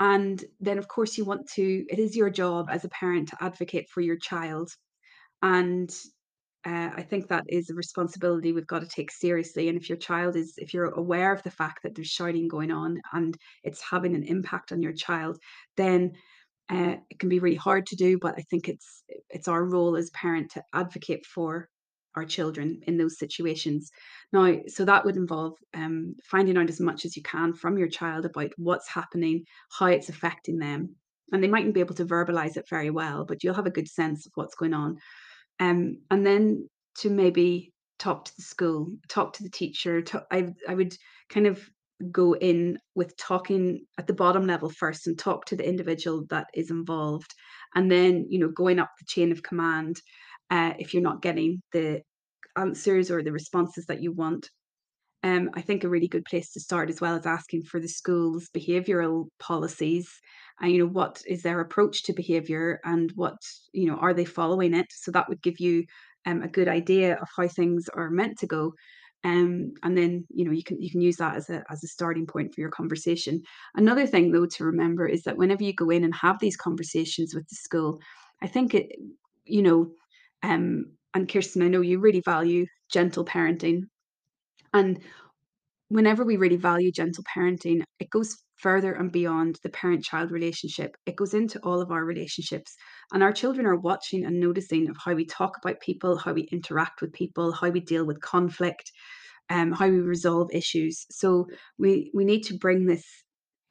And 0.00 0.44
then, 0.60 0.78
of 0.78 0.88
course, 0.88 1.16
you 1.16 1.24
want 1.24 1.48
to, 1.54 1.84
it 1.88 1.98
is 1.98 2.16
your 2.16 2.30
job 2.30 2.68
as 2.70 2.84
a 2.84 2.88
parent 2.88 3.28
to 3.28 3.36
advocate 3.40 3.88
for 3.88 4.00
your 4.00 4.16
child. 4.16 4.70
And 5.42 5.90
uh, 6.66 6.90
I 6.96 7.02
think 7.02 7.28
that 7.28 7.44
is 7.48 7.70
a 7.70 7.74
responsibility 7.74 8.52
we've 8.52 8.66
got 8.66 8.80
to 8.80 8.88
take 8.88 9.12
seriously. 9.12 9.68
And 9.68 9.78
if 9.78 9.88
your 9.88 9.98
child 9.98 10.34
is, 10.34 10.54
if 10.56 10.72
you're 10.72 10.86
aware 10.86 11.32
of 11.32 11.42
the 11.42 11.50
fact 11.50 11.82
that 11.82 11.94
there's 11.94 12.08
shouting 12.08 12.48
going 12.48 12.70
on 12.70 13.00
and 13.12 13.36
it's 13.62 13.82
having 13.82 14.14
an 14.14 14.24
impact 14.24 14.72
on 14.72 14.82
your 14.82 14.94
child, 14.94 15.38
then 15.76 16.12
uh, 16.70 16.96
it 17.10 17.18
can 17.18 17.28
be 17.28 17.38
really 17.38 17.56
hard 17.56 17.86
to 17.86 17.96
do. 17.96 18.18
But 18.18 18.34
I 18.38 18.42
think 18.50 18.68
it's 18.68 19.04
it's 19.28 19.48
our 19.48 19.64
role 19.64 19.96
as 19.96 20.10
parent 20.10 20.52
to 20.52 20.62
advocate 20.72 21.26
for 21.26 21.68
our 22.16 22.24
children 22.24 22.80
in 22.86 22.96
those 22.96 23.18
situations. 23.18 23.90
Now, 24.32 24.56
so 24.66 24.84
that 24.84 25.04
would 25.04 25.16
involve 25.16 25.54
um, 25.74 26.14
finding 26.24 26.56
out 26.56 26.68
as 26.68 26.80
much 26.80 27.04
as 27.04 27.16
you 27.16 27.22
can 27.22 27.52
from 27.52 27.78
your 27.78 27.88
child 27.88 28.24
about 28.24 28.52
what's 28.56 28.88
happening, 28.88 29.44
how 29.70 29.86
it's 29.86 30.08
affecting 30.08 30.58
them. 30.58 30.96
And 31.32 31.42
they 31.42 31.48
mightn't 31.48 31.74
be 31.74 31.80
able 31.80 31.94
to 31.96 32.04
verbalize 32.04 32.56
it 32.56 32.68
very 32.68 32.90
well, 32.90 33.24
but 33.24 33.42
you'll 33.42 33.54
have 33.54 33.66
a 33.66 33.70
good 33.70 33.88
sense 33.88 34.26
of 34.26 34.32
what's 34.34 34.54
going 34.54 34.74
on. 34.74 34.98
Um, 35.60 35.98
and 36.10 36.26
then 36.26 36.68
to 36.98 37.10
maybe 37.10 37.72
talk 37.98 38.26
to 38.26 38.36
the 38.36 38.42
school, 38.42 38.92
talk 39.08 39.32
to 39.34 39.42
the 39.42 39.50
teacher. 39.50 40.02
Talk, 40.02 40.26
I, 40.30 40.48
I 40.68 40.74
would 40.74 40.94
kind 41.28 41.46
of 41.46 41.60
go 42.10 42.34
in 42.34 42.78
with 42.94 43.16
talking 43.16 43.86
at 43.98 44.06
the 44.06 44.12
bottom 44.12 44.46
level 44.46 44.68
first 44.68 45.06
and 45.06 45.18
talk 45.18 45.46
to 45.46 45.56
the 45.56 45.66
individual 45.66 46.24
that 46.28 46.48
is 46.54 46.70
involved. 46.70 47.34
And 47.74 47.90
then, 47.90 48.26
you 48.28 48.38
know, 48.38 48.48
going 48.48 48.78
up 48.78 48.90
the 48.98 49.06
chain 49.06 49.32
of 49.32 49.42
command 49.42 50.00
uh, 50.50 50.74
if 50.78 50.92
you're 50.92 51.02
not 51.02 51.22
getting 51.22 51.62
the 51.72 52.02
answers 52.56 53.10
or 53.10 53.22
the 53.22 53.32
responses 53.32 53.86
that 53.86 54.02
you 54.02 54.12
want. 54.12 54.48
Um, 55.22 55.50
I 55.54 55.62
think 55.62 55.84
a 55.84 55.88
really 55.88 56.08
good 56.08 56.26
place 56.26 56.52
to 56.52 56.60
start 56.60 56.90
as 56.90 57.00
well 57.00 57.16
is 57.16 57.24
asking 57.26 57.62
for 57.62 57.80
the 57.80 57.88
school's 57.88 58.48
behavioural 58.54 59.28
policies 59.38 60.10
and 60.60 60.70
you 60.70 60.78
know 60.78 60.86
what 60.86 61.22
is 61.26 61.42
their 61.42 61.60
approach 61.60 62.04
to 62.04 62.12
behaviour 62.12 62.80
and 62.84 63.10
what 63.14 63.36
you 63.72 63.86
know 63.86 63.96
are 63.96 64.14
they 64.14 64.24
following 64.24 64.74
it. 64.74 64.86
So 64.90 65.10
that 65.12 65.28
would 65.28 65.42
give 65.42 65.58
you 65.58 65.84
um, 66.26 66.42
a 66.42 66.48
good 66.48 66.68
idea 66.68 67.14
of 67.14 67.28
how 67.36 67.48
things 67.48 67.88
are 67.94 68.10
meant 68.10 68.38
to 68.38 68.46
go. 68.46 68.74
Um, 69.24 69.72
and 69.82 69.96
then 69.96 70.26
you 70.28 70.44
know 70.44 70.52
you 70.52 70.62
can 70.62 70.80
you 70.80 70.90
can 70.90 71.00
use 71.00 71.16
that 71.16 71.36
as 71.36 71.48
a 71.48 71.64
as 71.70 71.82
a 71.82 71.88
starting 71.88 72.26
point 72.26 72.54
for 72.54 72.60
your 72.60 72.70
conversation. 72.70 73.42
Another 73.74 74.06
thing 74.06 74.30
though 74.30 74.46
to 74.46 74.64
remember 74.64 75.06
is 75.06 75.22
that 75.22 75.38
whenever 75.38 75.64
you 75.64 75.72
go 75.74 75.90
in 75.90 76.04
and 76.04 76.14
have 76.14 76.38
these 76.38 76.56
conversations 76.56 77.34
with 77.34 77.48
the 77.48 77.56
school, 77.56 77.98
I 78.42 78.46
think 78.46 78.74
it 78.74 78.92
you 79.46 79.62
know 79.62 79.90
um, 80.44 80.92
and 81.14 81.28
Kirsten, 81.28 81.62
I 81.62 81.68
know 81.68 81.80
you 81.80 81.98
really 81.98 82.20
value 82.24 82.66
gentle 82.92 83.24
parenting. 83.24 83.82
And 84.74 85.00
whenever 85.88 86.24
we 86.24 86.36
really 86.36 86.56
value 86.56 86.92
gentle 86.92 87.24
parenting, 87.24 87.82
it 87.98 88.10
goes 88.10 88.36
further 88.56 88.92
and 88.92 89.10
beyond 89.10 89.58
the 89.62 89.70
parent 89.70 90.04
child 90.04 90.30
relationship. 90.30 90.96
It 91.06 91.16
goes 91.16 91.34
into 91.34 91.58
all 91.60 91.80
of 91.80 91.90
our 91.90 92.04
relationships. 92.04 92.74
And 93.12 93.22
our 93.22 93.32
children 93.32 93.66
are 93.66 93.76
watching 93.76 94.24
and 94.24 94.38
noticing 94.40 94.90
of 94.90 94.96
how 95.02 95.14
we 95.14 95.24
talk 95.24 95.56
about 95.62 95.80
people, 95.80 96.18
how 96.18 96.32
we 96.34 96.42
interact 96.52 97.00
with 97.00 97.12
people, 97.12 97.52
how 97.52 97.70
we 97.70 97.80
deal 97.80 98.04
with 98.04 98.20
conflict, 98.20 98.90
um, 99.50 99.72
how 99.72 99.88
we 99.88 99.98
resolve 100.00 100.50
issues. 100.52 101.06
So 101.10 101.46
we 101.78 102.10
we 102.14 102.24
need 102.24 102.42
to 102.44 102.58
bring 102.58 102.86
this 102.86 103.04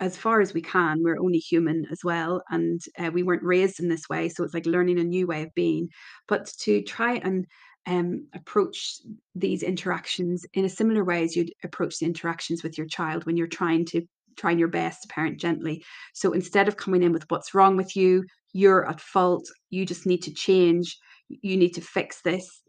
as 0.04 0.18
far 0.18 0.42
as 0.42 0.54
we 0.54 0.62
can. 0.62 1.02
We're 1.02 1.20
only 1.20 1.40
human 1.40 1.86
as 1.92 2.00
well, 2.04 2.44
and 2.50 2.82
uh, 3.00 3.10
we 3.14 3.24
weren't 3.24 3.44
raised 3.44 3.80
in 3.80 3.88
this 3.90 4.10
way, 4.10 4.30
so 4.30 4.44
it's 4.44 4.54
like 4.54 4.66
learning 4.66 5.00
a 5.00 5.04
new 5.04 5.26
way 5.26 5.44
of 5.44 5.54
being. 5.56 5.88
But 6.28 6.52
to 6.62 6.82
try 6.84 7.16
and 7.16 7.48
um, 7.86 8.28
approach 8.34 9.00
these 9.36 9.64
interactions 9.64 10.46
in 10.54 10.66
a 10.66 10.70
similar 10.70 11.04
way 11.04 11.24
as 11.24 11.36
you'd 11.36 11.54
approach 11.64 12.00
the 12.00 12.06
interactions 12.06 12.64
with 12.64 12.78
your 12.78 12.88
child 12.88 13.26
when 13.26 13.38
you're 13.38 13.48
trying 13.48 13.86
to 13.86 14.02
trying 14.36 14.58
your 14.58 14.68
best 14.68 15.04
to 15.04 15.08
parent 15.10 15.40
gently. 15.40 15.84
So 16.14 16.32
instead 16.32 16.68
of 16.68 16.78
coming 16.78 17.04
in 17.04 17.12
with 17.14 17.26
what's 17.30 17.54
wrong 17.54 17.78
with 17.78 17.96
you, 17.96 18.24
you're 18.52 18.90
at 18.90 19.00
fault, 19.00 19.48
you 19.70 19.86
just 19.86 20.06
need 20.06 20.24
to 20.24 20.34
change, 20.34 20.98
you 21.30 21.56
need 21.56 21.76
to 21.76 21.82
fix 21.82 22.22
this. 22.24 22.62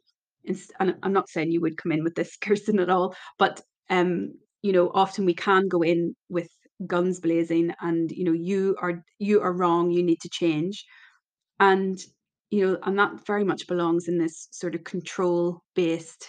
And 0.78 0.94
I'm 1.02 1.12
not 1.12 1.30
saying 1.30 1.50
you 1.50 1.62
would 1.62 1.78
come 1.78 1.92
in 1.92 2.04
with 2.04 2.14
this, 2.14 2.36
Kirsten, 2.40 2.78
at 2.78 2.90
all, 2.90 3.16
but 3.38 3.60
um, 3.90 4.34
you 4.62 4.72
know, 4.72 4.90
often 4.94 5.24
we 5.24 5.34
can 5.34 5.68
go 5.68 5.82
in 5.82 6.14
with 6.28 6.48
guns 6.86 7.20
blazing 7.20 7.72
and 7.80 8.10
you 8.10 8.24
know 8.24 8.32
you 8.32 8.76
are 8.80 9.04
you 9.18 9.40
are 9.40 9.52
wrong 9.52 9.90
you 9.90 10.02
need 10.02 10.20
to 10.20 10.28
change. 10.28 10.84
And 11.60 11.98
you 12.50 12.66
know 12.66 12.78
and 12.84 12.98
that 12.98 13.26
very 13.26 13.44
much 13.44 13.66
belongs 13.66 14.08
in 14.08 14.18
this 14.18 14.48
sort 14.52 14.74
of 14.74 14.84
control 14.84 15.62
based 15.74 16.28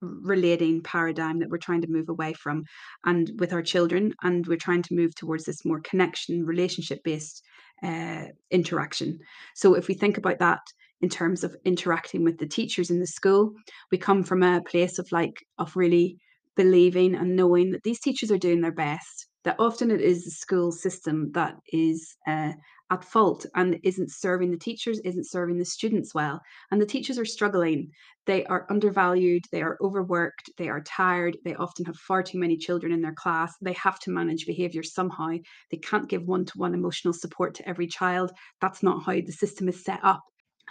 relating 0.00 0.82
paradigm 0.82 1.38
that 1.40 1.50
we're 1.50 1.58
trying 1.58 1.82
to 1.82 1.90
move 1.90 2.08
away 2.08 2.32
from 2.32 2.64
and 3.04 3.30
with 3.38 3.52
our 3.52 3.62
children 3.62 4.14
and 4.22 4.46
we're 4.46 4.56
trying 4.56 4.82
to 4.82 4.94
move 4.94 5.14
towards 5.14 5.44
this 5.44 5.64
more 5.64 5.80
connection 5.80 6.44
relationship 6.44 7.00
based 7.04 7.42
uh, 7.82 8.24
interaction. 8.50 9.18
So 9.54 9.74
if 9.74 9.88
we 9.88 9.94
think 9.94 10.16
about 10.16 10.38
that 10.38 10.60
in 11.02 11.08
terms 11.08 11.44
of 11.44 11.56
interacting 11.64 12.24
with 12.24 12.38
the 12.38 12.46
teachers 12.46 12.90
in 12.90 13.00
the 13.00 13.06
school 13.06 13.52
we 13.90 13.98
come 13.98 14.22
from 14.22 14.42
a 14.42 14.62
place 14.62 14.98
of 14.98 15.10
like 15.12 15.36
of 15.58 15.76
really 15.76 16.16
believing 16.56 17.14
and 17.14 17.36
knowing 17.36 17.72
that 17.72 17.82
these 17.82 18.00
teachers 18.00 18.30
are 18.30 18.38
doing 18.38 18.60
their 18.60 18.72
best 18.72 19.26
that 19.44 19.56
often 19.58 19.90
it 19.90 20.00
is 20.00 20.24
the 20.24 20.30
school 20.30 20.72
system 20.72 21.30
that 21.32 21.56
is 21.72 22.16
uh, 22.26 22.52
at 22.90 23.04
fault 23.04 23.46
and 23.54 23.78
isn't 23.84 24.10
serving 24.10 24.50
the 24.50 24.58
teachers, 24.58 24.98
isn't 25.00 25.28
serving 25.28 25.58
the 25.58 25.64
students 25.64 26.14
well. 26.14 26.40
And 26.70 26.80
the 26.80 26.86
teachers 26.86 27.18
are 27.18 27.24
struggling. 27.24 27.90
They 28.26 28.44
are 28.46 28.66
undervalued, 28.68 29.44
they 29.52 29.62
are 29.62 29.78
overworked, 29.80 30.50
they 30.58 30.68
are 30.68 30.82
tired, 30.82 31.38
they 31.44 31.54
often 31.54 31.84
have 31.86 31.96
far 31.96 32.22
too 32.22 32.38
many 32.38 32.56
children 32.56 32.92
in 32.92 33.00
their 33.00 33.14
class. 33.14 33.54
They 33.60 33.72
have 33.74 33.98
to 34.00 34.10
manage 34.10 34.46
behaviour 34.46 34.82
somehow. 34.82 35.36
They 35.70 35.78
can't 35.78 36.08
give 36.08 36.26
one 36.26 36.44
to 36.46 36.58
one 36.58 36.74
emotional 36.74 37.14
support 37.14 37.54
to 37.56 37.68
every 37.68 37.86
child. 37.86 38.32
That's 38.60 38.82
not 38.82 39.04
how 39.04 39.12
the 39.12 39.32
system 39.32 39.68
is 39.68 39.84
set 39.84 40.00
up 40.02 40.22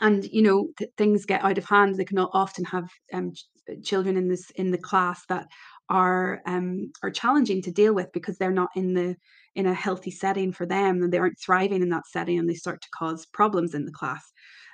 and 0.02 0.26
you 0.26 0.42
know 0.42 0.70
th- 0.78 0.92
things 0.98 1.26
get 1.26 1.44
out 1.44 1.58
of 1.58 1.66
hand 1.66 1.96
they 1.96 2.06
can 2.06 2.18
often 2.20 2.64
have 2.66 2.90
um, 3.14 3.34
ch- 3.34 3.46
children 3.84 4.18
in 4.18 4.28
this 4.28 4.50
in 4.52 4.72
the 4.72 4.78
class 4.78 5.26
that 5.28 5.48
are 5.90 6.42
um, 6.46 6.92
are 7.04 7.12
challenging 7.12 7.62
to 7.64 7.72
deal 7.72 7.94
with 7.94 8.12
because 8.14 8.38
they're 8.38 8.52
not 8.52 8.70
in 8.76 8.94
the 8.94 9.16
in 9.56 9.66
a 9.66 9.74
healthy 9.74 10.12
setting 10.12 10.52
for 10.52 10.66
them 10.66 11.02
and 11.02 11.12
they 11.12 11.18
aren't 11.18 11.40
thriving 11.40 11.82
in 11.82 11.90
that 11.90 12.08
setting 12.08 12.38
and 12.40 12.50
they 12.50 12.54
start 12.54 12.82
to 12.82 12.90
cause 12.98 13.26
problems 13.26 13.74
in 13.74 13.86
the 13.86 13.92
class. 13.92 14.32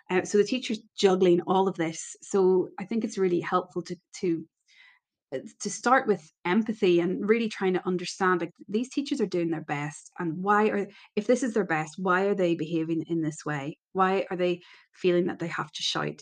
Uh, 0.10 0.24
so 0.24 0.38
the 0.38 0.44
teacher's 0.44 0.80
juggling 0.98 1.42
all 1.48 1.68
of 1.68 1.76
this. 1.76 2.16
So 2.22 2.70
I 2.80 2.86
think 2.86 3.04
it's 3.04 3.18
really 3.18 3.40
helpful 3.40 3.82
to 3.84 3.96
to 4.20 4.46
uh, 5.34 5.40
to 5.60 5.70
start 5.70 6.08
with 6.08 6.32
empathy 6.46 7.00
and 7.00 7.28
really 7.28 7.50
trying 7.50 7.74
to 7.74 7.88
understand 7.88 8.42
like 8.42 8.52
these 8.70 8.90
teachers 8.90 9.20
are 9.20 9.26
doing 9.26 9.50
their 9.50 9.64
best 9.64 10.12
and 10.20 10.38
why 10.44 10.68
are 10.68 10.88
if 11.16 11.26
this 11.26 11.42
is 11.42 11.56
their 11.56 11.66
best 11.66 11.96
why 11.98 12.26
are 12.26 12.36
they 12.36 12.54
behaving 12.54 13.04
in 13.08 13.24
this 13.24 13.44
way 13.44 13.76
why 13.94 14.24
are 14.30 14.38
they 14.38 14.62
feeling 14.94 15.26
that 15.26 15.40
they 15.40 15.48
have 15.48 15.72
to 15.72 15.82
shout 15.82 16.22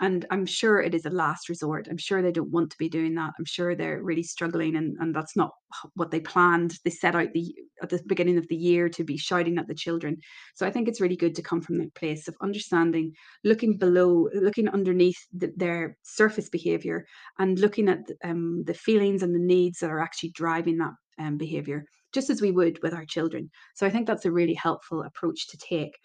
and 0.00 0.26
I'm 0.30 0.44
sure 0.44 0.80
it 0.80 0.94
is 0.94 1.06
a 1.06 1.10
last 1.10 1.48
resort. 1.48 1.86
I'm 1.88 1.98
sure 1.98 2.20
they 2.20 2.32
don't 2.32 2.50
want 2.50 2.70
to 2.70 2.78
be 2.78 2.88
doing 2.88 3.14
that. 3.14 3.32
I'm 3.38 3.44
sure 3.44 3.74
they're 3.74 4.02
really 4.02 4.22
struggling, 4.24 4.76
and, 4.76 4.96
and 4.98 5.14
that's 5.14 5.36
not 5.36 5.52
what 5.94 6.10
they 6.10 6.20
planned. 6.20 6.78
They 6.84 6.90
set 6.90 7.14
out 7.14 7.32
the 7.32 7.54
at 7.82 7.90
the 7.90 8.00
beginning 8.06 8.38
of 8.38 8.48
the 8.48 8.56
year 8.56 8.88
to 8.88 9.04
be 9.04 9.16
shouting 9.16 9.58
at 9.58 9.68
the 9.68 9.74
children. 9.74 10.16
So 10.54 10.66
I 10.66 10.70
think 10.70 10.88
it's 10.88 11.00
really 11.00 11.16
good 11.16 11.34
to 11.36 11.42
come 11.42 11.60
from 11.60 11.78
that 11.78 11.94
place 11.94 12.28
of 12.28 12.36
understanding, 12.42 13.12
looking 13.44 13.78
below, 13.78 14.28
looking 14.34 14.68
underneath 14.68 15.18
the, 15.32 15.52
their 15.56 15.96
surface 16.02 16.48
behaviour, 16.48 17.04
and 17.38 17.58
looking 17.58 17.88
at 17.88 18.00
um, 18.24 18.64
the 18.66 18.74
feelings 18.74 19.22
and 19.22 19.34
the 19.34 19.38
needs 19.38 19.78
that 19.78 19.90
are 19.90 20.00
actually 20.00 20.30
driving 20.30 20.78
that 20.78 20.92
um, 21.18 21.36
behaviour, 21.36 21.84
just 22.12 22.30
as 22.30 22.40
we 22.40 22.50
would 22.50 22.82
with 22.82 22.94
our 22.94 23.04
children. 23.04 23.48
So 23.74 23.86
I 23.86 23.90
think 23.90 24.06
that's 24.06 24.24
a 24.24 24.32
really 24.32 24.54
helpful 24.54 25.02
approach 25.02 25.48
to 25.48 25.56
take 25.56 25.96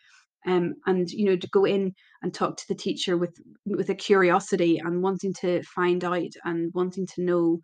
um, 0.45 0.75
and 0.85 1.09
you 1.09 1.25
know 1.25 1.35
to 1.35 1.49
go 1.49 1.65
in 1.65 1.93
and 2.21 2.33
talk 2.33 2.57
to 2.57 2.67
the 2.67 2.75
teacher 2.75 3.17
with 3.17 3.35
with 3.65 3.89
a 3.89 3.95
curiosity 3.95 4.79
and 4.79 5.03
wanting 5.03 5.33
to 5.41 5.61
find 5.63 6.03
out 6.03 6.31
and 6.45 6.71
wanting 6.73 7.07
to 7.07 7.23
know 7.23 7.59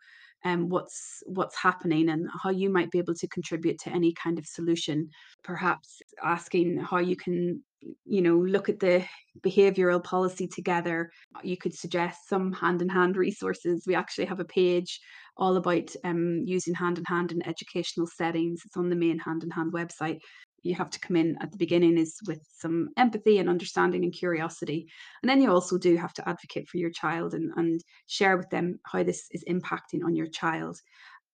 um, 0.45 0.69
what's 0.69 1.23
what's 1.25 1.57
happening 1.57 2.09
and 2.09 2.27
how 2.43 2.51
you 2.51 2.69
might 2.69 2.91
be 2.91 2.99
able 2.99 3.15
to 3.15 3.27
contribute 3.27 3.79
to 3.79 3.89
any 3.89 4.13
kind 4.13 4.37
of 4.37 4.45
solution. 4.45 5.09
Perhaps 5.43 6.01
asking 6.23 6.77
how 6.77 6.99
you 6.99 7.15
can 7.15 7.63
you 8.05 8.21
know 8.21 8.37
look 8.37 8.69
at 8.69 8.79
the 8.79 9.03
behavioral 9.41 10.03
policy 10.03 10.47
together. 10.47 11.09
You 11.43 11.57
could 11.57 11.73
suggest 11.73 12.29
some 12.29 12.53
hand 12.53 12.81
in 12.81 12.89
hand 12.89 13.17
resources. 13.17 13.85
We 13.87 13.95
actually 13.95 14.25
have 14.25 14.39
a 14.39 14.45
page 14.45 14.99
all 15.37 15.57
about 15.57 15.93
um, 16.03 16.43
using 16.45 16.75
hand 16.75 16.99
in 16.99 17.05
hand 17.05 17.31
in 17.31 17.45
educational 17.47 18.07
settings. 18.07 18.61
It's 18.65 18.77
on 18.77 18.89
the 18.89 18.95
main 18.95 19.19
hand 19.19 19.43
in 19.43 19.49
hand 19.49 19.73
website 19.73 20.19
you 20.65 20.75
have 20.75 20.89
to 20.89 20.99
come 20.99 21.15
in 21.15 21.37
at 21.41 21.51
the 21.51 21.57
beginning 21.57 21.97
is 21.97 22.17
with 22.27 22.41
some 22.57 22.89
empathy 22.97 23.37
and 23.37 23.49
understanding 23.49 24.03
and 24.03 24.13
curiosity. 24.13 24.87
And 25.21 25.29
then 25.29 25.41
you 25.41 25.51
also 25.51 25.77
do 25.77 25.95
have 25.97 26.13
to 26.13 26.27
advocate 26.27 26.67
for 26.67 26.77
your 26.77 26.89
child 26.89 27.33
and, 27.33 27.51
and 27.55 27.81
share 28.07 28.37
with 28.37 28.49
them 28.49 28.79
how 28.83 29.03
this 29.03 29.27
is 29.31 29.43
impacting 29.49 30.03
on 30.03 30.15
your 30.15 30.27
child, 30.27 30.79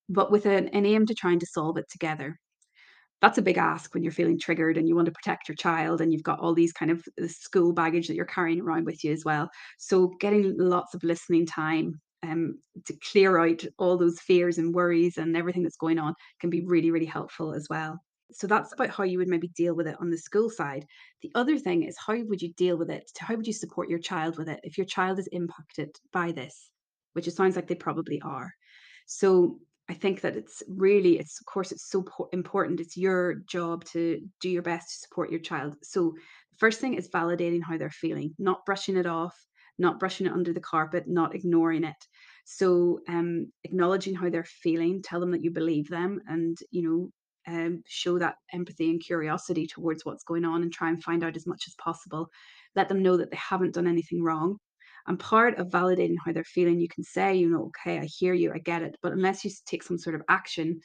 but 0.09 0.31
with 0.31 0.45
an, 0.45 0.67
an 0.69 0.85
aim 0.85 1.05
to 1.05 1.15
trying 1.15 1.39
to 1.39 1.45
solve 1.45 1.77
it 1.77 1.89
together 1.89 2.39
that's 3.21 3.37
a 3.37 3.43
big 3.43 3.57
ask 3.57 3.93
when 3.93 4.03
you're 4.03 4.11
feeling 4.11 4.39
triggered 4.39 4.77
and 4.77 4.87
you 4.87 4.95
want 4.95 5.05
to 5.05 5.11
protect 5.11 5.47
your 5.47 5.55
child 5.55 6.01
and 6.01 6.11
you've 6.11 6.23
got 6.23 6.39
all 6.39 6.55
these 6.55 6.73
kind 6.73 6.89
of 6.89 7.03
uh, 7.21 7.27
school 7.27 7.71
baggage 7.71 8.07
that 8.07 8.15
you're 8.15 8.25
carrying 8.25 8.59
around 8.59 8.85
with 8.85 9.03
you 9.03 9.13
as 9.13 9.23
well. 9.23 9.49
So 9.77 10.07
getting 10.19 10.55
lots 10.57 10.95
of 10.95 11.03
listening 11.03 11.45
time 11.45 12.01
um, 12.23 12.59
to 12.85 12.93
clear 13.11 13.37
out 13.37 13.63
all 13.77 13.97
those 13.97 14.19
fears 14.19 14.57
and 14.57 14.73
worries 14.73 15.17
and 15.17 15.37
everything 15.37 15.63
that's 15.63 15.77
going 15.77 15.99
on 15.99 16.15
can 16.39 16.49
be 16.49 16.65
really, 16.65 16.89
really 16.89 17.05
helpful 17.05 17.53
as 17.53 17.67
well. 17.69 17.99
So 18.33 18.47
that's 18.47 18.73
about 18.73 18.89
how 18.89 19.03
you 19.03 19.17
would 19.17 19.27
maybe 19.27 19.49
deal 19.49 19.75
with 19.75 19.87
it 19.87 19.97
on 19.99 20.09
the 20.09 20.17
school 20.17 20.49
side. 20.49 20.85
The 21.21 21.31
other 21.35 21.57
thing 21.57 21.83
is 21.83 21.97
how 21.97 22.17
would 22.23 22.41
you 22.41 22.53
deal 22.53 22.77
with 22.77 22.89
it? 22.89 23.09
How 23.19 23.35
would 23.35 23.47
you 23.47 23.53
support 23.53 23.89
your 23.89 23.99
child 23.99 24.37
with 24.37 24.49
it 24.49 24.59
if 24.63 24.77
your 24.77 24.85
child 24.85 25.19
is 25.19 25.27
impacted 25.27 25.95
by 26.11 26.31
this, 26.31 26.69
which 27.13 27.27
it 27.27 27.35
sounds 27.35 27.55
like 27.55 27.67
they 27.67 27.75
probably 27.75 28.21
are. 28.21 28.51
So 29.05 29.59
I 29.89 29.93
think 29.93 30.21
that 30.21 30.37
it's 30.37 30.63
really, 30.69 31.19
it's 31.19 31.39
of 31.41 31.45
course, 31.45 31.71
it's 31.71 31.89
so 31.89 32.05
important. 32.31 32.79
It's 32.79 32.95
your 32.95 33.35
job 33.47 33.83
to 33.85 34.21
do 34.39 34.49
your 34.49 34.61
best 34.61 34.89
to 34.89 35.07
support 35.07 35.31
your 35.31 35.41
child. 35.41 35.75
So 35.83 36.13
the 36.51 36.57
first 36.57 36.79
thing 36.79 36.93
is 36.93 37.09
validating 37.09 37.61
how 37.61 37.77
they're 37.77 37.89
feeling, 37.89 38.33
not 38.39 38.65
brushing 38.65 38.95
it 38.95 39.05
off, 39.05 39.35
not 39.77 39.99
brushing 39.99 40.27
it 40.27 40.33
under 40.33 40.53
the 40.53 40.61
carpet, 40.61 41.05
not 41.07 41.35
ignoring 41.35 41.83
it. 41.83 41.95
So 42.45 42.99
um, 43.07 43.51
acknowledging 43.63 44.15
how 44.15 44.29
they're 44.29 44.43
feeling, 44.43 45.01
tell 45.01 45.19
them 45.19 45.31
that 45.31 45.43
you 45.43 45.51
believe 45.51 45.89
them, 45.89 46.21
and 46.27 46.57
you 46.69 46.83
know 46.83 47.09
um, 47.47 47.83
show 47.87 48.19
that 48.19 48.35
empathy 48.53 48.89
and 48.89 49.03
curiosity 49.03 49.67
towards 49.67 50.05
what's 50.05 50.23
going 50.23 50.45
on 50.45 50.61
and 50.61 50.71
try 50.71 50.89
and 50.89 51.03
find 51.03 51.23
out 51.23 51.35
as 51.35 51.47
much 51.47 51.63
as 51.67 51.75
possible. 51.83 52.29
Let 52.75 52.89
them 52.89 53.03
know 53.03 53.17
that 53.17 53.31
they 53.31 53.37
haven't 53.37 53.73
done 53.73 53.87
anything 53.87 54.23
wrong. 54.23 54.57
And 55.07 55.19
part 55.19 55.57
of 55.57 55.69
validating 55.69 56.15
how 56.23 56.31
they're 56.31 56.43
feeling, 56.43 56.79
you 56.79 56.87
can 56.87 57.03
say, 57.03 57.35
you 57.35 57.49
know, 57.49 57.71
okay, 57.71 57.99
I 57.99 58.05
hear 58.05 58.33
you, 58.33 58.51
I 58.53 58.59
get 58.59 58.83
it. 58.83 58.95
But 59.01 59.13
unless 59.13 59.43
you 59.43 59.51
take 59.65 59.81
some 59.83 59.97
sort 59.97 60.15
of 60.15 60.21
action, 60.29 60.79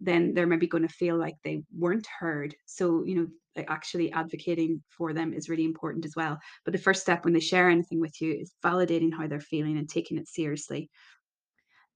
then 0.00 0.34
they're 0.34 0.46
maybe 0.46 0.66
going 0.66 0.86
to 0.86 0.92
feel 0.92 1.16
like 1.16 1.36
they 1.42 1.62
weren't 1.76 2.06
heard. 2.18 2.54
So, 2.66 3.02
you 3.04 3.14
know, 3.14 3.64
actually 3.68 4.12
advocating 4.12 4.82
for 4.90 5.12
them 5.12 5.32
is 5.32 5.48
really 5.48 5.64
important 5.64 6.04
as 6.04 6.14
well. 6.16 6.38
But 6.64 6.72
the 6.72 6.78
first 6.78 7.00
step 7.00 7.24
when 7.24 7.32
they 7.32 7.40
share 7.40 7.70
anything 7.70 8.00
with 8.00 8.20
you 8.20 8.34
is 8.34 8.52
validating 8.64 9.12
how 9.16 9.26
they're 9.26 9.40
feeling 9.40 9.78
and 9.78 9.88
taking 9.88 10.18
it 10.18 10.28
seriously. 10.28 10.90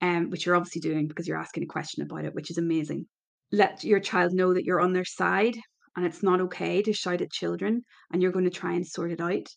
Um, 0.03 0.29
which 0.29 0.45
you're 0.45 0.57
obviously 0.57 0.83
doing 0.83 1.09
because 1.09 1.27
you're 1.27 1.39
asking 1.39 1.63
a 1.63 1.67
question 1.67 2.03
about 2.03 2.27
it, 2.27 2.35
which 2.35 2.51
is 2.51 2.59
amazing 2.59 3.07
let 3.53 3.85
your 3.85 4.01
child 4.01 4.33
know 4.33 4.55
that 4.55 4.65
you're 4.65 4.81
on 4.81 4.93
their 4.93 5.05
side 5.05 5.57
and 5.97 6.05
it's 6.05 6.23
not 6.23 6.41
okay 6.41 6.83
to 6.83 6.93
shout 6.93 7.21
at 7.21 7.31
children 7.31 7.83
and 8.13 8.23
you're 8.23 8.33
going 8.33 8.45
to 8.45 8.51
try 8.51 8.75
and 8.75 8.87
sort 8.87 9.13
it 9.13 9.21
out. 9.21 9.49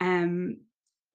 Um, 0.00 0.56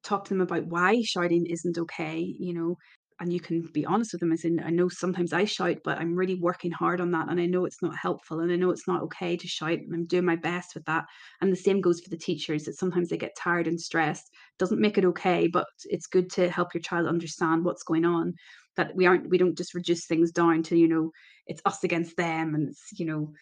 talk 0.04 0.26
to 0.26 0.30
them 0.30 0.42
about 0.42 0.68
why 0.68 1.02
shouting 1.04 1.46
isn't 1.48 1.78
okay, 1.78 2.20
you 2.20 2.54
know, 2.54 2.76
and 3.20 3.34
you 3.34 3.40
can 3.40 3.68
be 3.74 3.86
honest 3.86 4.14
with 4.14 4.22
them 4.22 4.32
as 4.32 4.46
in, 4.46 4.62
I 4.64 4.70
know 4.70 4.90
sometimes 4.90 5.34
I 5.34 5.46
shout, 5.46 5.78
but 5.84 5.98
I'm 5.98 6.16
really 6.16 6.36
working 6.40 6.72
hard 6.72 7.02
on 7.02 7.12
that. 7.12 7.30
And 7.30 7.40
I 7.40 7.48
know 7.48 7.66
it's 7.66 7.82
not 7.82 7.98
helpful 7.98 8.42
and 8.42 8.52
I 8.52 8.56
know 8.56 8.70
it's 8.70 8.88
not 8.88 9.02
okay 9.04 9.36
to 9.36 9.48
shout 9.48 9.80
and 9.80 9.94
I'm 9.94 10.06
doing 10.06 10.26
my 10.26 10.36
best 10.36 10.76
with 10.76 10.86
that. 10.86 11.06
And 11.42 11.52
the 11.52 11.58
same 11.58 11.82
goes 11.82 12.00
for 12.00 12.10
the 12.10 12.18
teachers 12.18 12.64
that 12.66 12.78
sometimes 12.78 13.10
they 13.10 13.18
get 13.18 13.36
tired 13.36 13.68
and 13.68 13.82
stressed. 13.82 14.30
Doesn't 14.60 14.80
make 14.80 15.00
it 15.00 15.06
okay, 15.06 15.48
but 15.48 15.66
it's 15.86 16.06
good 16.06 16.30
to 16.34 16.50
help 16.50 16.76
your 16.76 16.82
child 16.82 17.08
understand 17.08 17.66
what's 17.66 17.84
going 17.84 18.06
on 18.06 18.36
that 18.78 18.96
we 18.96 19.06
aren't 19.06 19.30
we 19.30 19.38
don't 19.38 19.58
just 19.58 19.74
reduce 19.74 20.06
things 20.06 20.32
down 20.32 20.64
to 20.64 20.78
you 20.78 20.88
know 20.88 21.12
it's 21.46 21.62
us 21.66 21.84
against 21.84 22.16
them 22.18 22.56
and 22.56 22.70
it's 22.70 22.88
you 22.98 23.06
know 23.06 23.34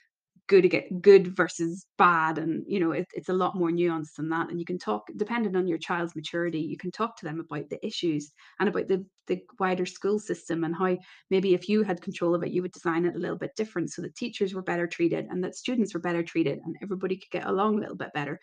good 0.48 0.70
get 0.70 1.02
good 1.02 1.36
versus 1.36 1.88
bad 1.98 2.38
and 2.38 2.64
you 2.68 2.80
know 2.80 2.92
it, 2.92 3.08
it's 3.14 3.30
a 3.30 3.34
lot 3.34 3.56
more 3.56 3.72
nuanced 3.72 4.16
than 4.16 4.30
that. 4.30 4.50
And 4.50 4.60
you 4.60 4.66
can 4.66 4.78
talk 4.78 5.08
depending 5.16 5.56
on 5.56 5.68
your 5.68 5.78
child's 5.78 6.16
maturity 6.16 6.60
you 6.60 6.78
can 6.78 6.92
talk 6.92 7.18
to 7.18 7.26
them 7.26 7.40
about 7.40 7.70
the 7.70 7.84
issues 7.86 8.32
and 8.60 8.70
about 8.70 8.88
the 8.88 9.06
the 9.28 9.42
wider 9.60 9.86
school 9.88 10.20
system 10.20 10.64
and 10.64 10.76
how 10.76 10.98
maybe 11.32 11.56
if 11.56 11.68
you 11.68 11.82
had 11.82 12.02
control 12.02 12.36
of 12.36 12.44
it 12.44 12.52
you 12.52 12.62
would 12.62 12.72
design 12.72 13.06
it 13.06 13.16
a 13.16 13.20
little 13.20 13.38
bit 13.38 13.56
different 13.56 13.92
so 13.92 14.02
that 14.04 14.16
teachers 14.16 14.54
were 14.54 14.62
better 14.62 14.86
treated 14.86 15.26
and 15.30 15.44
that 15.44 15.56
students 15.56 15.94
were 15.94 16.00
better 16.00 16.22
treated 16.22 16.60
and 16.64 16.76
everybody 16.84 17.16
could 17.16 17.32
get 17.32 17.48
along 17.48 17.78
a 17.78 17.82
little 17.82 17.96
bit 17.96 18.14
better. 18.14 18.40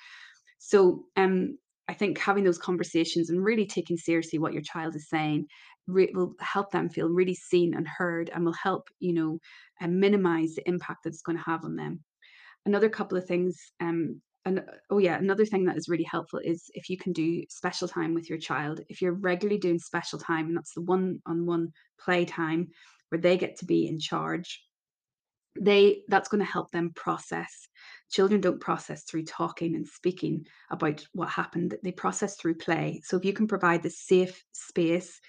So 0.59 1.05
um 1.17 1.57
I 1.89 1.95
think 1.95 2.19
having 2.19 2.45
those 2.45 2.59
conversations 2.59 3.31
and 3.31 3.45
really 3.45 3.67
taking 3.67 3.97
seriously 3.97 4.39
what 4.39 4.53
your 4.53 4.62
child 4.62 4.95
is 4.97 5.09
saying 5.09 5.47
re- 5.87 6.12
will 6.15 6.35
help 6.41 6.71
them 6.71 6.89
feel 6.89 7.09
really 7.09 7.35
seen 7.35 7.75
and 7.75 7.87
heard 7.87 8.31
and 8.33 8.45
will 8.45 8.55
help, 8.55 8.89
you 9.01 9.12
know, 9.12 9.39
uh, 9.81 9.89
minimize 9.89 10.55
the 10.55 10.69
impact 10.69 11.05
that 11.05 11.11
it's 11.11 11.23
going 11.23 11.39
to 11.39 11.45
have 11.45 11.65
on 11.65 11.77
them. 11.77 12.01
Another 12.65 12.89
couple 12.89 13.19
of 13.19 13.27
things, 13.27 13.59
um, 13.81 14.21
and 14.45 14.62
oh 14.91 14.99
yeah, 14.99 15.17
another 15.17 15.45
thing 15.45 15.65
that 15.67 15.77
is 15.77 15.89
really 15.89 16.07
helpful 16.09 16.41
is 16.43 16.71
if 16.75 16.89
you 16.89 16.97
can 16.97 17.12
do 17.12 17.43
special 17.49 17.89
time 17.89 18.15
with 18.15 18.29
your 18.29 18.39
child. 18.39 18.81
If 18.89 19.01
you're 19.01 19.12
regularly 19.12 19.59
doing 19.59 19.79
special 19.79 20.19
time, 20.19 20.47
and 20.47 20.57
that's 20.57 20.75
the 20.75 20.83
one 20.83 21.21
on 21.27 21.47
one 21.47 21.69
play 22.01 22.25
time 22.25 22.69
where 23.09 23.21
they 23.21 23.37
get 23.37 23.59
to 23.59 23.67
be 23.67 23.87
in 23.87 23.99
charge 24.01 24.61
they 25.59 26.03
that's 26.09 26.29
going 26.29 26.45
to 26.45 26.51
help 26.51 26.71
them 26.71 26.93
process. 26.95 27.69
Children 28.11 28.41
don't 28.41 28.61
process 28.61 29.05
through 29.05 29.25
talking 29.25 29.75
and 29.75 29.87
speaking 29.87 30.47
about 30.71 31.05
what 31.13 31.29
happened 31.29 31.77
they 31.83 31.93
process 31.93 32.37
through 32.37 32.57
play. 32.57 33.01
So 33.05 33.17
if 33.17 33.25
you 33.25 33.33
can 33.33 33.47
provide 33.47 33.83
the 33.83 33.91
safe 33.91 34.43
space 34.53 35.21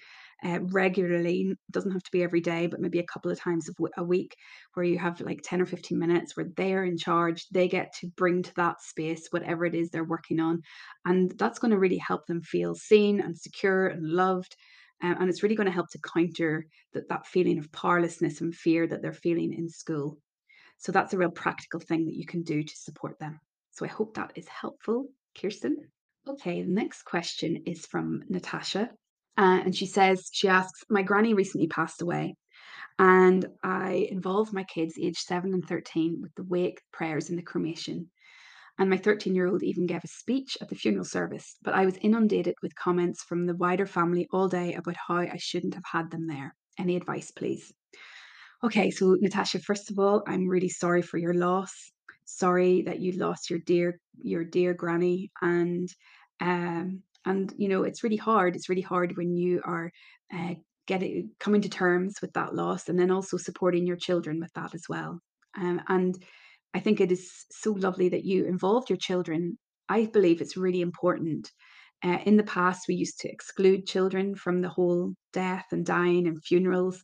uh, 0.44 0.60
regularly 0.60 1.56
doesn't 1.70 1.92
have 1.92 2.02
to 2.02 2.10
be 2.10 2.22
every 2.22 2.40
day 2.40 2.66
but 2.66 2.80
maybe 2.80 2.98
a 2.98 3.04
couple 3.04 3.30
of 3.30 3.38
times 3.38 3.70
a 3.96 4.04
week 4.04 4.36
where 4.74 4.84
you 4.84 4.98
have 4.98 5.20
like 5.20 5.40
10 5.42 5.62
or 5.62 5.66
15 5.66 5.98
minutes 5.98 6.36
where 6.36 6.46
they're 6.56 6.84
in 6.84 6.98
charge 6.98 7.46
they 7.50 7.68
get 7.68 7.94
to 7.94 8.08
bring 8.16 8.42
to 8.42 8.54
that 8.56 8.80
space 8.82 9.28
whatever 9.30 9.64
it 9.64 9.74
is 9.74 9.90
they're 9.90 10.04
working 10.04 10.40
on 10.40 10.60
and 11.06 11.32
that's 11.38 11.58
going 11.58 11.70
to 11.70 11.78
really 11.78 11.98
help 11.98 12.26
them 12.26 12.42
feel 12.42 12.74
seen 12.74 13.20
and 13.20 13.38
secure 13.38 13.86
and 13.86 14.06
loved 14.06 14.56
um, 15.04 15.16
and 15.20 15.28
it's 15.28 15.42
really 15.42 15.54
going 15.54 15.66
to 15.66 15.72
help 15.72 15.90
to 15.90 15.98
counter 15.98 16.66
that, 16.94 17.10
that 17.10 17.26
feeling 17.26 17.58
of 17.58 17.70
powerlessness 17.72 18.40
and 18.40 18.54
fear 18.54 18.86
that 18.86 19.02
they're 19.02 19.12
feeling 19.12 19.52
in 19.52 19.68
school. 19.68 20.18
So 20.78 20.92
that's 20.92 21.12
a 21.12 21.18
real 21.18 21.30
practical 21.30 21.78
thing 21.78 22.06
that 22.06 22.16
you 22.16 22.24
can 22.24 22.42
do 22.42 22.62
to 22.62 22.76
support 22.76 23.18
them. 23.18 23.38
So 23.72 23.84
I 23.84 23.88
hope 23.88 24.14
that 24.14 24.32
is 24.34 24.48
helpful, 24.48 25.08
Kirsten. 25.38 25.76
Okay, 26.26 26.62
the 26.62 26.70
next 26.70 27.02
question 27.02 27.64
is 27.66 27.84
from 27.84 28.22
Natasha. 28.30 28.90
Uh, 29.36 29.60
and 29.64 29.76
she 29.76 29.84
says, 29.84 30.30
she 30.32 30.48
asks, 30.48 30.84
My 30.88 31.02
granny 31.02 31.34
recently 31.34 31.66
passed 31.66 32.00
away, 32.00 32.36
and 32.98 33.44
I 33.62 34.08
involved 34.10 34.54
my 34.54 34.64
kids 34.64 34.94
aged 34.98 35.18
7 35.18 35.52
and 35.52 35.66
13 35.66 36.20
with 36.22 36.34
the 36.34 36.44
wake, 36.44 36.80
prayers, 36.92 37.28
and 37.28 37.38
the 37.38 37.42
cremation. 37.42 38.08
And 38.78 38.90
my 38.90 38.96
13 38.96 39.34
year 39.34 39.46
old 39.46 39.62
even 39.62 39.86
gave 39.86 40.02
a 40.02 40.08
speech 40.08 40.58
at 40.60 40.68
the 40.68 40.74
funeral 40.74 41.04
service, 41.04 41.56
but 41.62 41.74
I 41.74 41.84
was 41.84 41.96
inundated 41.98 42.54
with 42.62 42.74
comments 42.74 43.22
from 43.22 43.46
the 43.46 43.54
wider 43.56 43.86
family 43.86 44.26
all 44.32 44.48
day 44.48 44.74
about 44.74 44.96
how 45.06 45.16
I 45.16 45.36
shouldn't 45.38 45.74
have 45.74 45.84
had 45.90 46.10
them 46.10 46.26
there. 46.26 46.54
Any 46.78 46.96
advice, 46.96 47.30
please? 47.30 47.72
Okay, 48.64 48.90
so 48.90 49.16
Natasha, 49.20 49.60
first 49.60 49.90
of 49.90 49.98
all, 49.98 50.22
I'm 50.26 50.48
really 50.48 50.68
sorry 50.68 51.02
for 51.02 51.18
your 51.18 51.34
loss. 51.34 51.92
Sorry 52.24 52.82
that 52.82 53.00
you 53.00 53.12
lost 53.12 53.50
your 53.50 53.60
dear 53.60 54.00
your 54.22 54.44
dear 54.44 54.72
granny 54.74 55.30
and 55.42 55.88
um 56.40 57.02
and 57.26 57.52
you 57.58 57.68
know 57.68 57.82
it's 57.84 58.02
really 58.02 58.16
hard. 58.16 58.56
It's 58.56 58.68
really 58.68 58.82
hard 58.82 59.16
when 59.16 59.34
you 59.34 59.60
are 59.64 59.92
uh, 60.32 60.54
getting 60.86 61.30
coming 61.38 61.62
to 61.62 61.68
terms 61.68 62.20
with 62.20 62.32
that 62.32 62.54
loss 62.54 62.88
and 62.88 62.98
then 62.98 63.10
also 63.10 63.36
supporting 63.36 63.86
your 63.86 63.96
children 63.96 64.40
with 64.40 64.52
that 64.54 64.74
as 64.74 64.84
well. 64.88 65.20
Um, 65.56 65.80
and 65.88 66.16
I 66.74 66.80
think 66.80 67.00
it 67.00 67.12
is 67.12 67.30
so 67.50 67.72
lovely 67.72 68.08
that 68.10 68.24
you 68.24 68.44
involved 68.44 68.90
your 68.90 68.98
children. 68.98 69.58
I 69.88 70.06
believe 70.06 70.40
it's 70.40 70.56
really 70.56 70.80
important. 70.80 71.50
Uh, 72.02 72.18
in 72.26 72.36
the 72.36 72.42
past, 72.42 72.86
we 72.88 72.96
used 72.96 73.20
to 73.20 73.30
exclude 73.30 73.86
children 73.86 74.34
from 74.34 74.60
the 74.60 74.68
whole 74.68 75.14
death 75.32 75.66
and 75.70 75.86
dying 75.86 76.26
and 76.26 76.42
funerals. 76.44 77.00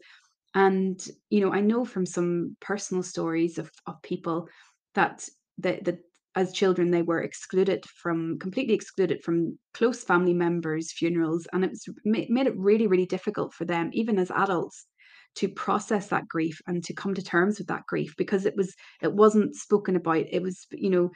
And, 0.54 1.00
you 1.30 1.40
know, 1.40 1.52
I 1.52 1.60
know 1.60 1.84
from 1.84 2.04
some 2.04 2.56
personal 2.60 3.02
stories 3.02 3.56
of, 3.56 3.70
of 3.86 4.02
people 4.02 4.48
that, 4.94 5.26
that, 5.58 5.84
that 5.84 5.98
as 6.36 6.52
children 6.52 6.90
they 6.90 7.02
were 7.02 7.22
excluded 7.22 7.84
from 7.86 8.38
completely 8.38 8.74
excluded 8.74 9.22
from 9.22 9.58
close 9.74 10.04
family 10.04 10.34
members 10.34 10.92
funerals 10.92 11.46
and 11.52 11.64
it 11.64 11.76
made 12.04 12.46
it 12.46 12.56
really 12.56 12.86
really 12.86 13.06
difficult 13.06 13.52
for 13.52 13.64
them 13.64 13.90
even 13.92 14.18
as 14.18 14.30
adults 14.30 14.86
to 15.36 15.48
process 15.48 16.08
that 16.08 16.28
grief 16.28 16.60
and 16.66 16.82
to 16.84 16.94
come 16.94 17.14
to 17.14 17.22
terms 17.22 17.58
with 17.58 17.68
that 17.68 17.86
grief 17.86 18.14
because 18.16 18.46
it 18.46 18.56
was 18.56 18.74
it 19.02 19.12
wasn't 19.12 19.54
spoken 19.54 19.96
about. 19.96 20.24
It 20.30 20.42
was 20.42 20.66
you 20.72 20.90
know 20.90 21.10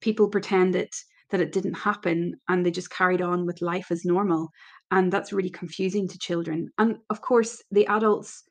people 0.00 0.28
pretended 0.28 0.88
that 1.30 1.40
it 1.40 1.52
didn't 1.52 1.74
happen 1.74 2.34
and 2.48 2.66
they 2.66 2.70
just 2.70 2.90
carried 2.90 3.22
on 3.22 3.46
with 3.46 3.62
life 3.62 3.90
as 3.90 4.04
normal. 4.04 4.48
And 4.90 5.12
that's 5.12 5.32
really 5.32 5.50
confusing 5.50 6.08
to 6.08 6.18
children. 6.18 6.70
And 6.78 6.96
of 7.08 7.20
course 7.20 7.62
the 7.70 7.86
adults 7.86 8.42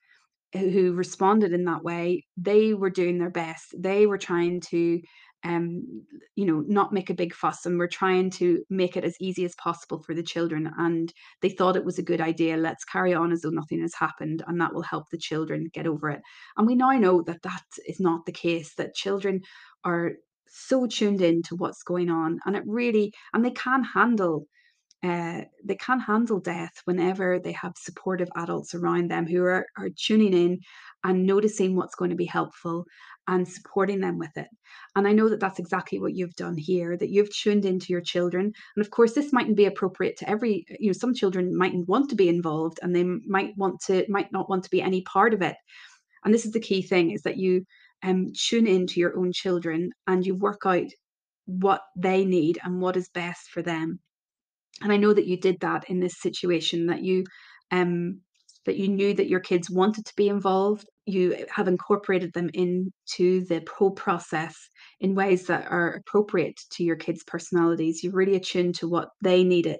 who 0.53 0.93
responded 0.93 1.53
in 1.53 1.65
that 1.65 1.83
way 1.83 2.25
they 2.35 2.73
were 2.73 2.89
doing 2.89 3.19
their 3.19 3.29
best. 3.29 3.75
They 3.77 4.07
were 4.07 4.17
trying 4.17 4.61
to 4.69 4.99
um, 5.43 6.05
you 6.35 6.45
know, 6.45 6.63
not 6.67 6.93
make 6.93 7.09
a 7.09 7.15
big 7.15 7.33
fuss. 7.33 7.65
And 7.65 7.79
we're 7.79 7.87
trying 7.87 8.29
to 8.31 8.63
make 8.69 8.97
it 8.97 9.03
as 9.03 9.15
easy 9.19 9.45
as 9.45 9.55
possible 9.55 10.01
for 10.03 10.13
the 10.13 10.23
children. 10.23 10.71
And 10.77 11.13
they 11.41 11.49
thought 11.49 11.75
it 11.75 11.85
was 11.85 11.97
a 11.97 12.03
good 12.03 12.21
idea. 12.21 12.57
Let's 12.57 12.83
carry 12.83 13.13
on 13.13 13.31
as 13.31 13.41
though 13.41 13.49
nothing 13.49 13.81
has 13.81 13.93
happened, 13.95 14.43
and 14.47 14.59
that 14.61 14.73
will 14.73 14.81
help 14.81 15.09
the 15.09 15.17
children 15.17 15.69
get 15.73 15.87
over 15.87 16.09
it. 16.09 16.21
And 16.57 16.67
we 16.67 16.75
now 16.75 16.91
know 16.91 17.21
that 17.23 17.41
that 17.43 17.63
is 17.87 17.99
not 17.99 18.25
the 18.25 18.31
case, 18.31 18.75
that 18.75 18.95
children 18.95 19.41
are 19.83 20.13
so 20.51 20.87
tuned 20.87 21.21
in 21.21 21.43
to 21.43 21.55
what's 21.55 21.83
going 21.83 22.09
on 22.09 22.39
and 22.45 22.55
it 22.55 22.63
really 22.65 23.13
and 23.33 23.45
they 23.45 23.51
can 23.51 23.83
handle 23.83 24.47
uh, 25.01 25.41
they 25.63 25.75
can 25.75 25.99
handle 25.99 26.39
death 26.39 26.81
whenever 26.83 27.39
they 27.39 27.53
have 27.53 27.73
supportive 27.77 28.27
adults 28.35 28.75
around 28.75 29.09
them 29.09 29.25
who 29.25 29.43
are, 29.43 29.65
are 29.77 29.89
tuning 29.97 30.33
in 30.33 30.59
and 31.05 31.25
noticing 31.25 31.75
what's 31.75 31.95
going 31.95 32.09
to 32.09 32.17
be 32.17 32.25
helpful 32.25 32.85
and 33.27 33.47
supporting 33.47 34.01
them 34.01 34.17
with 34.17 34.35
it. 34.35 34.47
And 34.95 35.07
I 35.07 35.13
know 35.13 35.29
that 35.29 35.39
that's 35.39 35.59
exactly 35.59 35.99
what 35.99 36.15
you've 36.15 36.35
done 36.35 36.57
here, 36.57 36.97
that 36.97 37.11
you've 37.11 37.33
tuned 37.33 37.63
into 37.63 37.93
your 37.93 38.01
children. 38.01 38.51
And 38.75 38.85
of 38.85 38.91
course, 38.91 39.13
this 39.13 39.31
mightn't 39.31 39.55
be 39.55 39.67
appropriate 39.67 40.17
to 40.17 40.29
every, 40.29 40.65
you 40.79 40.87
know, 40.87 40.93
some 40.93 41.13
children 41.13 41.57
mightn't 41.57 41.87
want 41.87 42.09
to 42.09 42.15
be 42.15 42.27
involved 42.27 42.79
and 42.81 42.93
they 42.93 43.03
might 43.03 43.53
want 43.55 43.79
to, 43.87 44.05
might 44.09 44.31
not 44.33 44.49
want 44.49 44.63
to 44.65 44.69
be 44.69 44.81
any 44.81 45.01
part 45.03 45.33
of 45.33 45.41
it. 45.41 45.55
And 46.25 46.33
this 46.33 46.45
is 46.45 46.51
the 46.51 46.59
key 46.59 46.81
thing 46.81 47.11
is 47.11 47.21
that 47.21 47.37
you 47.37 47.63
um, 48.03 48.33
tune 48.35 48.67
into 48.67 48.99
your 48.99 49.17
own 49.17 49.31
children 49.31 49.91
and 50.07 50.25
you 50.25 50.35
work 50.35 50.61
out 50.65 50.87
what 51.45 51.81
they 51.95 52.25
need 52.25 52.59
and 52.63 52.81
what 52.81 52.97
is 52.97 53.07
best 53.09 53.49
for 53.49 53.61
them 53.61 53.99
and 54.81 54.91
I 54.91 54.97
know 54.97 55.13
that 55.13 55.27
you 55.27 55.37
did 55.37 55.59
that 55.61 55.89
in 55.89 55.99
this 55.99 56.19
situation 56.19 56.87
that 56.87 57.03
you 57.03 57.25
um 57.71 58.21
that 58.65 58.77
you 58.77 58.87
knew 58.87 59.13
that 59.13 59.29
your 59.29 59.39
kids 59.39 59.69
wanted 59.69 60.05
to 60.05 60.15
be 60.15 60.27
involved. 60.27 60.87
You 61.05 61.45
have 61.49 61.67
incorporated 61.67 62.33
them 62.33 62.49
into 62.53 63.45
the 63.45 63.65
whole 63.75 63.91
process 63.91 64.55
in 64.99 65.15
ways 65.15 65.47
that 65.47 65.71
are 65.71 65.93
appropriate 65.93 66.59
to 66.71 66.83
your 66.83 66.97
kids 66.97 67.23
personalities. 67.23 68.03
You're 68.03 68.13
really 68.13 68.35
attuned 68.35 68.75
to 68.75 68.87
what 68.87 69.09
they 69.21 69.43
needed 69.43 69.79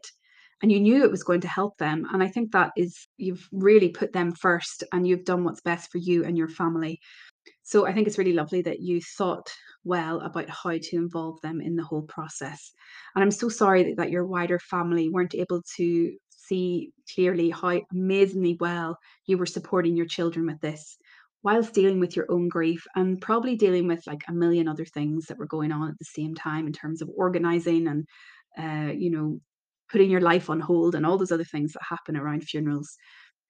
and 0.62 0.71
you 0.71 0.80
knew 0.80 1.04
it 1.04 1.12
was 1.12 1.23
going 1.23 1.41
to 1.41 1.47
help 1.47 1.78
them 1.78 2.06
and 2.12 2.21
i 2.23 2.28
think 2.28 2.52
that 2.52 2.71
is 2.75 3.08
you've 3.17 3.47
really 3.52 3.89
put 3.89 4.13
them 4.13 4.32
first 4.32 4.84
and 4.91 5.08
you've 5.08 5.25
done 5.25 5.43
what's 5.43 5.62
best 5.62 5.91
for 5.91 5.97
you 5.97 6.23
and 6.23 6.38
your 6.38 6.47
family 6.47 6.99
so 7.69 7.86
I 7.86 7.93
think 7.93 8.08
it's 8.08 8.17
really 8.17 8.34
lovely 8.34 8.63
that 8.63 8.79
you 8.79 8.99
thought 8.99 9.47
well 9.84 10.21
about 10.21 10.49
how 10.49 10.71
to 10.71 10.95
involve 10.95 11.39
them 11.41 11.62
in 11.62 11.75
the 11.75 11.84
whole 11.84 12.01
process. 12.01 12.71
And 13.13 13.23
I'm 13.23 13.29
so 13.29 13.47
sorry 13.47 13.84
that, 13.84 13.97
that 13.97 14.10
your 14.10 14.25
wider 14.25 14.58
family 14.58 15.08
weren't 15.08 15.36
able 15.36 15.62
to 15.77 16.12
see 16.32 16.91
clearly 17.13 17.51
how 17.51 17.79
amazingly 17.91 18.58
well 18.60 18.97
you 19.27 19.38
were 19.38 19.45
supporting 19.45 19.95
your 19.95 20.08
children 20.08 20.47
with 20.47 20.60
this 20.62 20.97
whilst 21.43 21.75
dealing 21.75 21.99
with 21.99 22.15
your 22.15 22.25
own 22.32 22.49
grief 22.49 22.88
and 22.95 23.21
probably 23.21 23.55
dealing 23.55 23.88
with 23.88 24.01
like 24.08 24.23
a 24.27 24.34
million 24.34 24.67
other 24.67 24.86
things 24.86 25.27
that 25.27 25.38
were 25.38 25.45
going 25.45 25.71
on 25.71 25.89
at 25.89 25.99
the 25.99 26.05
same 26.05 26.34
time 26.34 26.65
in 26.65 26.73
terms 26.73 27.03
of 27.03 27.10
organizing 27.15 27.88
and 27.88 28.08
uh, 28.58 28.91
you 28.91 29.12
know 29.12 29.39
putting 29.91 30.10
your 30.10 30.21
life 30.21 30.49
on 30.49 30.60
hold 30.60 30.95
and 30.95 31.05
all 31.05 31.19
those 31.19 31.32
other 31.32 31.43
things 31.43 31.73
that 31.73 31.84
happen 31.88 32.17
around 32.17 32.43
funerals 32.43 32.97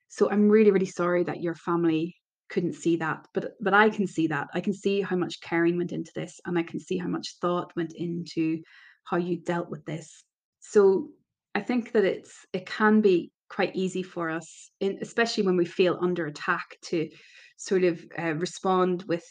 so 0.10 0.30
i'm 0.30 0.50
really 0.50 0.72
really 0.72 0.86
sorry 0.86 1.24
that 1.24 1.42
your 1.42 1.56
family 1.56 2.16
couldn't 2.50 2.74
see 2.74 2.96
that 2.98 3.26
but 3.34 3.54
but 3.62 3.74
i 3.74 3.90
can 3.90 4.08
see 4.08 4.28
that. 4.28 4.48
I 4.54 4.62
can 4.62 4.74
see 4.74 5.02
how 5.02 5.16
much 5.16 5.42
caring 5.42 5.78
went 5.78 5.92
into 5.92 6.12
this 6.16 6.40
and 6.46 6.58
i 6.58 6.64
can 6.64 6.80
see 6.80 6.98
how 6.98 7.08
much 7.08 7.36
thought 7.42 7.76
went 7.76 7.94
into 7.96 8.62
how 9.04 9.18
you 9.18 9.38
dealt 9.38 9.70
with 9.70 9.86
this. 9.86 10.24
So 10.60 11.10
i 11.56 11.62
think 11.62 11.92
that 11.94 12.06
it's 12.06 12.46
it 12.54 12.66
can 12.66 13.02
be 13.02 13.32
quite 13.50 13.76
easy 13.76 14.04
for 14.04 14.30
us 14.30 14.70
in, 14.80 15.00
especially 15.02 15.44
when 15.44 15.58
we 15.58 15.66
feel 15.66 15.98
under 16.02 16.28
attack 16.28 16.78
to 16.84 17.10
sort 17.58 17.84
of 17.84 18.04
uh, 18.18 18.36
respond 18.36 19.04
with 19.08 19.26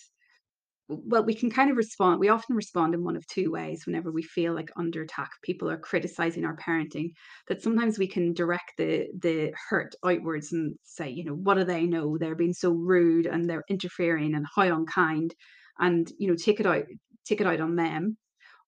well, 0.89 1.25
we 1.25 1.35
can 1.35 1.51
kind 1.51 1.71
of 1.71 1.77
respond. 1.77 2.19
We 2.19 2.29
often 2.31 2.57
respond 2.57 2.95
in 2.95 3.05
one 3.05 3.17
of 3.17 3.27
two 3.27 3.51
ways 3.51 3.85
whenever 3.87 4.11
we 4.11 4.23
feel 4.23 4.55
like 4.55 4.71
under 4.77 5.03
attack. 5.03 5.31
People 5.43 5.71
are 5.71 5.79
criticizing 5.79 6.45
our 6.45 6.57
parenting. 6.57 7.11
That 7.49 7.63
sometimes 7.63 7.99
we 7.99 8.09
can 8.09 8.33
direct 8.33 8.73
the 8.79 9.09
the 9.19 9.53
hurt 9.69 9.95
outwards 10.05 10.53
and 10.53 10.77
say, 10.83 11.11
you 11.11 11.25
know, 11.25 11.35
what 11.35 11.55
do 11.55 11.65
they 11.65 11.87
know? 11.87 12.17
They're 12.17 12.35
being 12.35 12.55
so 12.55 12.71
rude 12.73 13.27
and 13.27 13.49
they're 13.49 13.65
interfering 13.69 14.35
and 14.35 14.47
how 14.55 14.63
unkind, 14.63 15.35
and 15.79 16.11
you 16.19 16.29
know, 16.29 16.37
take 16.37 16.59
it 16.61 16.67
out, 16.67 16.85
take 17.27 17.41
it 17.41 17.47
out 17.47 17.61
on 17.61 17.77
them. 17.77 18.17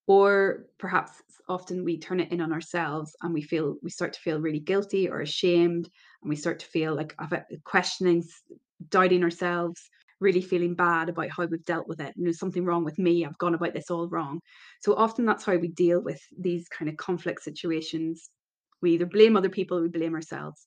Or 0.07 0.67
perhaps 0.79 1.13
often 1.49 1.85
we 1.85 1.99
turn 1.99 2.21
it 2.21 2.33
in 2.33 2.41
on 2.41 2.53
ourselves 2.53 3.15
and 3.23 3.33
we 3.33 3.43
feel 3.43 3.77
we 3.83 3.91
start 3.91 4.13
to 4.15 4.21
feel 4.21 4.41
really 4.41 4.61
guilty 4.61 5.09
or 5.09 5.21
ashamed, 5.21 5.89
and 6.23 6.29
we 6.31 6.37
start 6.37 6.59
to 6.61 6.67
feel 6.67 6.95
like 6.97 7.15
it- 7.21 7.33
uh, 7.33 7.57
questioning, 7.65 8.25
doubting 8.89 9.23
ourselves 9.23 9.81
really 10.21 10.43
feeling 10.43 10.75
bad 10.75 11.09
about 11.09 11.31
how 11.31 11.47
we've 11.47 11.65
dealt 11.65 11.89
with 11.89 12.01
it. 12.01 12.15
And 12.17 12.25
there's 12.25 12.39
something 12.39 12.65
wrong 12.65 12.85
with 12.85 12.99
me. 12.99 13.25
I've 13.25 13.39
gone 13.39 13.55
about 13.55 13.73
this 13.73 13.91
all 13.91 14.09
wrong. 14.09 14.41
So 14.81 14.95
often 14.95 15.25
that's 15.25 15.45
how 15.45 15.57
we 15.57 15.69
deal 15.69 16.03
with 16.03 16.21
these 16.39 16.69
kind 16.69 16.89
of 16.89 16.97
conflict 16.97 17.43
situations. 17.43 18.31
We 18.83 18.93
either 18.93 19.07
blame 19.07 19.37
other 19.37 19.49
people 19.49 19.79
or 19.79 19.83
we 19.83 19.89
blame 19.89 20.15
ourselves. 20.15 20.65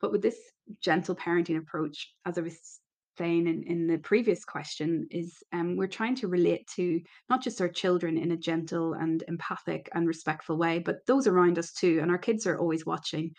But 0.00 0.12
with 0.12 0.22
this 0.22 0.38
gentle 0.80 1.14
parenting 1.14 1.58
approach, 1.58 2.12
as 2.26 2.36
I 2.36 2.42
was 2.42 2.80
saying 3.16 3.46
in, 3.46 3.62
in 3.62 3.86
the 3.86 3.98
previous 3.98 4.44
question, 4.44 5.06
is 5.10 5.36
um, 5.52 5.76
we're 5.76 5.86
trying 5.86 6.16
to 6.16 6.28
relate 6.28 6.66
to 6.76 7.00
not 7.30 7.42
just 7.42 7.60
our 7.60 7.68
children 7.68 8.18
in 8.18 8.32
a 8.32 8.36
gentle 8.36 8.94
and 8.94 9.24
empathic 9.28 9.88
and 9.94 10.06
respectful 10.06 10.58
way, 10.58 10.80
but 10.80 11.06
those 11.06 11.26
around 11.26 11.58
us 11.58 11.72
too. 11.72 12.00
And 12.02 12.10
our 12.10 12.18
kids 12.18 12.46
are 12.46 12.58
always 12.58 12.84
watching. 12.84 13.34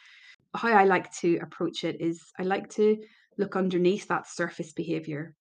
How 0.56 0.69
I 0.69 0.86
like 0.86 1.12
to 1.17 1.38
approach 1.41 1.84
it 1.84 2.01
is 2.01 2.23
I 2.39 2.43
like 2.43 2.69
to 2.71 2.97
look 3.38 3.56
underneath 3.56 4.08
that 4.08 4.27
surface 4.27 4.73
behavior 4.73 5.36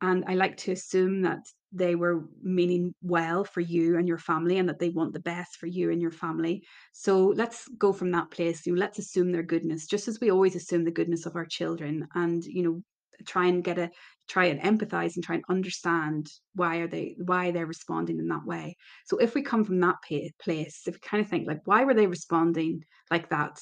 and 0.00 0.24
I 0.26 0.34
like 0.34 0.56
to 0.58 0.72
assume 0.72 1.22
that 1.22 1.40
they 1.72 1.94
were 1.94 2.24
meaning 2.42 2.94
well 3.02 3.44
for 3.44 3.60
you 3.60 3.96
and 3.96 4.08
your 4.08 4.18
family 4.18 4.58
and 4.58 4.68
that 4.68 4.78
they 4.78 4.90
want 4.90 5.12
the 5.12 5.20
best 5.20 5.56
for 5.56 5.66
you 5.66 5.90
and 5.90 6.02
your 6.02 6.10
family. 6.10 6.64
So 6.92 7.26
let's 7.28 7.68
go 7.78 7.92
from 7.92 8.10
that 8.12 8.30
place. 8.30 8.66
You 8.66 8.74
know, 8.74 8.80
let's 8.80 8.98
assume 8.98 9.30
their 9.30 9.44
goodness, 9.44 9.86
just 9.86 10.08
as 10.08 10.18
we 10.20 10.30
always 10.30 10.56
assume 10.56 10.84
the 10.84 10.90
goodness 10.90 11.26
of 11.26 11.36
our 11.36 11.46
children 11.46 12.08
and, 12.14 12.44
you 12.44 12.62
know, 12.62 12.82
try 13.26 13.46
and 13.46 13.62
get 13.62 13.78
a 13.78 13.90
try 14.28 14.46
and 14.46 14.60
empathize 14.60 15.16
and 15.16 15.24
try 15.24 15.34
and 15.34 15.44
understand 15.48 16.30
why 16.54 16.78
are 16.78 16.86
they 16.86 17.16
why 17.18 17.50
they're 17.50 17.66
responding 17.66 18.18
in 18.18 18.28
that 18.28 18.46
way 18.46 18.74
so 19.04 19.18
if 19.18 19.34
we 19.34 19.42
come 19.42 19.62
from 19.62 19.80
that 19.80 19.96
place 20.40 20.82
if 20.86 20.94
we 20.94 21.00
kind 21.00 21.22
of 21.22 21.28
think 21.28 21.46
like 21.46 21.60
why 21.66 21.84
were 21.84 21.92
they 21.92 22.06
responding 22.06 22.82
like 23.10 23.28
that 23.28 23.60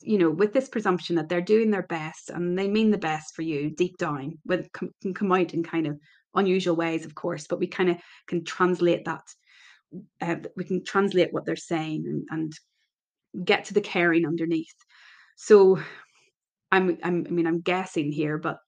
you 0.00 0.18
know, 0.18 0.30
with 0.30 0.52
this 0.52 0.68
presumption 0.68 1.16
that 1.16 1.28
they're 1.28 1.40
doing 1.40 1.70
their 1.70 1.84
best 1.84 2.30
and 2.30 2.58
they 2.58 2.68
mean 2.68 2.90
the 2.90 2.98
best 2.98 3.34
for 3.34 3.42
you 3.42 3.70
deep 3.70 3.96
down, 3.98 4.38
com- 4.72 4.94
can 5.02 5.14
come 5.14 5.32
out 5.32 5.54
in 5.54 5.62
kind 5.62 5.86
of 5.86 5.98
unusual 6.34 6.76
ways, 6.76 7.04
of 7.04 7.14
course, 7.14 7.46
but 7.48 7.58
we 7.58 7.66
kind 7.66 7.90
of 7.90 7.96
can 8.26 8.44
translate 8.44 9.04
that. 9.04 9.22
Uh, 10.20 10.36
we 10.56 10.64
can 10.64 10.84
translate 10.84 11.32
what 11.32 11.46
they're 11.46 11.56
saying 11.56 12.04
and, 12.06 12.26
and 12.30 13.44
get 13.44 13.66
to 13.66 13.74
the 13.74 13.80
caring 13.80 14.26
underneath. 14.26 14.74
So 15.36 15.78
I'm, 16.70 16.98
I'm, 17.02 17.26
I 17.26 17.30
mean, 17.30 17.46
I'm 17.46 17.60
guessing 17.60 18.12
here, 18.12 18.38
but 18.38 18.58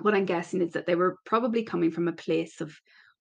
what 0.00 0.14
I'm 0.14 0.26
guessing 0.26 0.62
is 0.62 0.72
that 0.72 0.86
they 0.86 0.94
were 0.94 1.16
probably 1.24 1.62
coming 1.62 1.90
from 1.90 2.08
a 2.08 2.12
place 2.12 2.60
of 2.60 2.74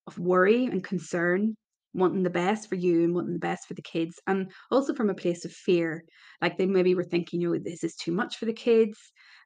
of 0.10 0.20
worry 0.20 0.66
and 0.66 0.84
concern, 0.84 1.56
wanting 1.94 2.24
the 2.24 2.30
best 2.30 2.70
for 2.70 2.76
you 2.76 3.04
and 3.04 3.14
wanting 3.14 3.34
the 3.34 3.40
best 3.40 3.68
for 3.68 3.74
the 3.74 3.82
kids, 3.82 4.20
and 4.28 4.52
also 4.72 4.94
from 4.94 5.10
a 5.10 5.16
place 5.16 5.46
of 5.46 5.52
fear. 5.52 6.04
Like 6.42 6.58
they 6.58 6.66
maybe 6.66 6.96
were 6.96 7.04
thinking, 7.04 7.42
you 7.42 7.52
know, 7.52 7.60
this 7.60 7.84
is 7.84 7.96
too 7.96 8.12
much 8.12 8.38
for 8.38 8.46
the 8.46 8.54
kids. 8.54 8.98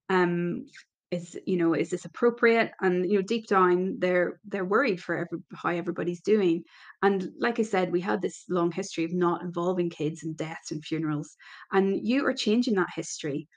Um, 0.10 0.66
is 1.12 1.38
you 1.46 1.58
know, 1.58 1.74
is 1.76 1.92
this 1.92 2.06
appropriate? 2.06 2.72
And 2.82 3.10
you 3.10 3.20
know, 3.20 3.22
deep 3.22 3.48
down, 3.48 3.98
they're 4.00 4.40
they're 4.46 4.66
worried 4.66 5.02
for 5.02 5.16
every, 5.16 5.40
how 5.54 5.70
everybody's 5.70 6.22
doing. 6.22 6.64
And 7.04 7.30
like 7.40 7.60
I 7.60 7.64
said, 7.64 7.92
we 7.92 8.02
had 8.02 8.22
this 8.22 8.46
long 8.50 8.72
history 8.72 9.06
of 9.06 9.14
not 9.14 9.44
involving 9.44 9.90
kids 9.90 10.24
in 10.24 10.34
deaths 10.34 10.72
and 10.72 10.84
funerals, 10.84 11.36
and 11.72 11.96
you 12.06 12.26
are 12.26 12.34
changing 12.34 12.76
that 12.76 12.90
history 12.96 13.48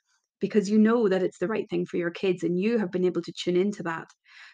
because 0.40 0.68
you 0.68 0.78
know 0.78 1.08
that 1.08 1.22
it's 1.22 1.38
the 1.38 1.48
right 1.48 1.68
thing 1.70 1.86
for 1.86 1.96
your 1.96 2.10
kids 2.10 2.42
and 2.42 2.58
you 2.58 2.78
have 2.78 2.90
been 2.90 3.04
able 3.04 3.22
to 3.22 3.32
tune 3.32 3.56
into 3.56 3.82
that. 3.82 4.06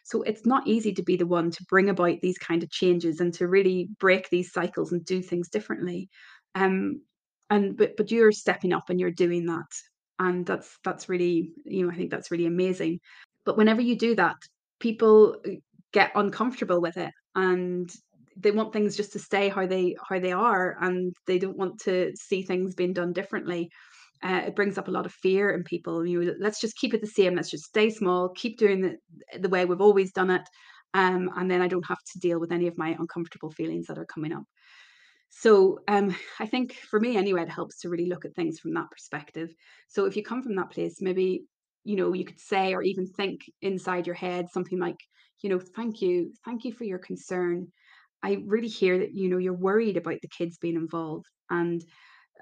So 0.04 0.22
it's 0.22 0.46
not 0.46 0.66
easy 0.66 0.92
to 0.94 1.02
be 1.02 1.16
the 1.16 1.26
one 1.26 1.50
to 1.50 1.64
bring 1.68 1.88
about 1.88 2.20
these 2.22 2.38
kind 2.38 2.62
of 2.62 2.70
changes 2.70 3.20
and 3.20 3.32
to 3.34 3.48
really 3.48 3.88
break 3.98 4.28
these 4.30 4.52
cycles 4.52 4.92
and 4.92 5.04
do 5.04 5.22
things 5.22 5.48
differently. 5.48 6.08
Um, 6.54 7.02
and 7.50 7.76
but 7.76 7.96
but 7.96 8.10
you're 8.10 8.32
stepping 8.32 8.72
up 8.72 8.88
and 8.88 8.98
you're 8.98 9.10
doing 9.10 9.46
that, 9.46 9.66
and 10.18 10.46
that's 10.46 10.78
that's 10.84 11.08
really 11.08 11.52
you 11.64 11.84
know 11.84 11.92
I 11.92 11.96
think 11.96 12.10
that's 12.10 12.30
really 12.30 12.46
amazing. 12.46 13.00
But 13.44 13.56
whenever 13.58 13.80
you 13.82 13.96
do 13.96 14.14
that, 14.16 14.36
people 14.80 15.36
uh, 15.46 15.50
get 15.92 16.12
uncomfortable 16.14 16.80
with 16.80 16.96
it 16.96 17.12
and 17.34 17.90
they 18.36 18.50
want 18.50 18.72
things 18.72 18.96
just 18.96 19.12
to 19.12 19.18
stay 19.18 19.48
how 19.48 19.66
they 19.66 19.94
how 20.08 20.18
they 20.18 20.32
are 20.32 20.76
and 20.80 21.14
they 21.26 21.38
don't 21.38 21.56
want 21.56 21.78
to 21.80 22.12
see 22.16 22.42
things 22.42 22.74
being 22.74 22.92
done 22.92 23.12
differently 23.12 23.70
uh, 24.22 24.42
it 24.46 24.56
brings 24.56 24.78
up 24.78 24.88
a 24.88 24.92
lot 24.92 25.06
of 25.06 25.12
fear 25.12 25.50
in 25.50 25.64
people. 25.64 26.06
You 26.06 26.34
let's 26.38 26.60
just 26.60 26.76
keep 26.76 26.94
it 26.94 27.00
the 27.00 27.06
same. 27.06 27.34
Let's 27.34 27.50
just 27.50 27.64
stay 27.64 27.90
small. 27.90 28.30
Keep 28.30 28.58
doing 28.58 28.84
it 28.84 29.42
the 29.42 29.48
way 29.48 29.64
we've 29.64 29.80
always 29.80 30.12
done 30.12 30.30
it, 30.30 30.42
um, 30.94 31.30
and 31.36 31.50
then 31.50 31.62
I 31.62 31.68
don't 31.68 31.86
have 31.86 32.02
to 32.12 32.18
deal 32.18 32.38
with 32.38 32.52
any 32.52 32.66
of 32.66 32.78
my 32.78 32.96
uncomfortable 32.98 33.50
feelings 33.50 33.86
that 33.86 33.98
are 33.98 34.06
coming 34.06 34.32
up. 34.32 34.44
So 35.30 35.78
um, 35.88 36.14
I 36.38 36.46
think 36.46 36.74
for 36.74 37.00
me 37.00 37.16
anyway, 37.16 37.42
it 37.42 37.48
helps 37.48 37.80
to 37.80 37.88
really 37.88 38.06
look 38.06 38.24
at 38.24 38.34
things 38.34 38.60
from 38.60 38.74
that 38.74 38.90
perspective. 38.90 39.50
So 39.88 40.04
if 40.04 40.16
you 40.16 40.22
come 40.22 40.42
from 40.42 40.56
that 40.56 40.70
place, 40.70 41.00
maybe 41.00 41.44
you 41.84 41.96
know 41.96 42.12
you 42.12 42.24
could 42.24 42.38
say 42.38 42.74
or 42.74 42.82
even 42.82 43.06
think 43.06 43.40
inside 43.60 44.06
your 44.06 44.14
head 44.14 44.46
something 44.52 44.78
like, 44.78 44.98
you 45.42 45.50
know, 45.50 45.60
thank 45.74 46.00
you, 46.00 46.32
thank 46.44 46.64
you 46.64 46.72
for 46.72 46.84
your 46.84 46.98
concern. 46.98 47.66
I 48.22 48.42
really 48.46 48.68
hear 48.68 48.98
that 48.98 49.14
you 49.14 49.28
know 49.28 49.38
you're 49.38 49.52
worried 49.54 49.96
about 49.96 50.20
the 50.22 50.28
kids 50.28 50.58
being 50.58 50.76
involved, 50.76 51.26
and 51.50 51.82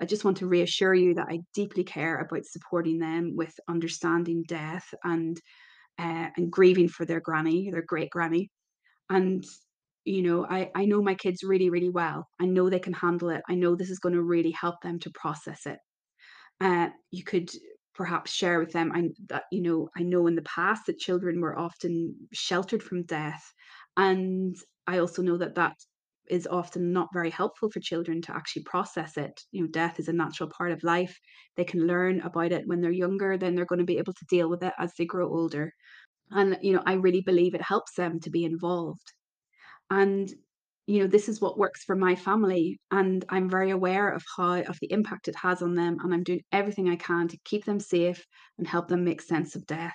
I 0.01 0.07
just 0.07 0.25
want 0.25 0.37
to 0.39 0.47
reassure 0.47 0.95
you 0.95 1.15
that 1.15 1.29
I 1.31 1.41
deeply 1.55 1.85
care 1.85 2.19
about 2.19 2.45
supporting 2.47 2.99
them 2.99 3.37
with 3.37 3.55
understanding 3.69 4.45
death 4.49 4.87
and 5.05 5.39
uh, 5.99 6.31
and 6.37 6.51
grieving 6.53 6.89
for 6.89 7.07
their 7.07 7.21
granny, 7.21 7.71
their 7.71 7.85
great 7.87 8.11
granny. 8.11 8.51
And 9.11 9.45
you 10.05 10.23
know, 10.23 10.47
I 10.47 10.71
I 10.75 10.87
know 10.87 11.03
my 11.03 11.15
kids 11.17 11.43
really, 11.45 11.71
really 11.71 11.91
well. 11.91 12.29
I 12.41 12.47
know 12.47 12.71
they 12.71 12.81
can 12.81 12.95
handle 12.95 13.31
it. 13.31 13.43
I 13.49 13.57
know 13.57 13.77
this 13.77 13.91
is 13.91 14.01
going 14.01 14.15
to 14.17 14.23
really 14.23 14.53
help 14.53 14.77
them 14.83 14.99
to 15.01 15.11
process 15.15 15.67
it 15.67 15.79
uh, 16.61 16.89
you 17.11 17.25
could 17.25 17.51
perhaps 17.95 18.33
share 18.33 18.59
with 18.59 18.73
them 18.73 18.93
I, 18.95 19.11
that 19.29 19.45
you 19.51 19.63
know 19.63 19.89
I 19.97 20.03
know 20.03 20.27
in 20.27 20.35
the 20.37 20.43
past 20.43 20.87
that 20.87 20.99
children 20.99 21.41
were 21.41 21.59
often 21.59 22.29
sheltered 22.33 22.83
from 22.83 23.05
death, 23.05 23.43
and 23.97 24.57
I 24.87 24.99
also 24.99 25.23
know 25.23 25.37
that 25.39 25.55
that 25.57 25.77
is 26.31 26.47
often 26.47 26.93
not 26.93 27.09
very 27.13 27.31
helpful 27.31 27.71
for 27.71 27.81
children 27.81 28.23
to 28.23 28.35
actually 28.35 28.63
process 28.65 29.17
it. 29.17 29.43
You 29.53 29.63
know, 29.63 29.69
death 29.69 29.99
is 30.01 30.09
a 30.09 30.13
natural 30.13 30.51
part 30.51 30.73
of 30.73 30.83
life. 30.85 31.19
They 31.57 31.65
can 31.65 31.87
learn 31.87 32.21
about 32.21 32.53
it 32.53 32.67
when 32.67 32.81
they're 32.81 32.91
younger, 32.91 33.37
then 33.37 33.55
they're 33.55 33.67
going 33.67 33.81
to 33.81 33.85
be 33.85 33.99
able 33.99 34.15
to 34.15 34.27
deal 34.29 34.49
with 34.49 34.63
it 34.63 34.73
as 34.79 34.95
they 34.95 35.07
grow 35.07 35.29
older. 35.29 35.73
And 36.31 36.59
you 36.63 36.73
know, 36.75 36.83
I 36.87 36.95
really 36.95 37.23
believe 37.23 37.55
it 37.55 37.63
helps 37.63 37.95
them 37.95 38.21
to 38.21 38.31
be 38.31 38.45
involved 38.45 39.13
and 39.91 40.33
you 40.87 41.01
know 41.01 41.07
this 41.07 41.29
is 41.29 41.41
what 41.41 41.59
works 41.59 41.85
for 41.85 41.95
my 41.97 42.15
family 42.15 42.81
and 42.91 43.25
i'm 43.29 43.49
very 43.49 43.71
aware 43.71 44.11
of 44.11 44.25
how 44.37 44.61
of 44.63 44.79
the 44.81 44.91
impact 44.93 45.29
it 45.29 45.37
has 45.37 45.63
on 45.63 45.75
them 45.75 45.97
and 46.03 46.13
i'm 46.15 46.23
doing 46.23 46.41
everything 46.53 46.89
i 46.89 46.97
can 46.97 47.29
to 47.29 47.39
keep 47.45 47.65
them 47.65 47.81
safe 47.81 48.25
and 48.59 48.67
help 48.67 48.89
them 48.89 49.05
make 49.05 49.21
sense 49.21 49.55
of 49.57 49.67
death 49.67 49.95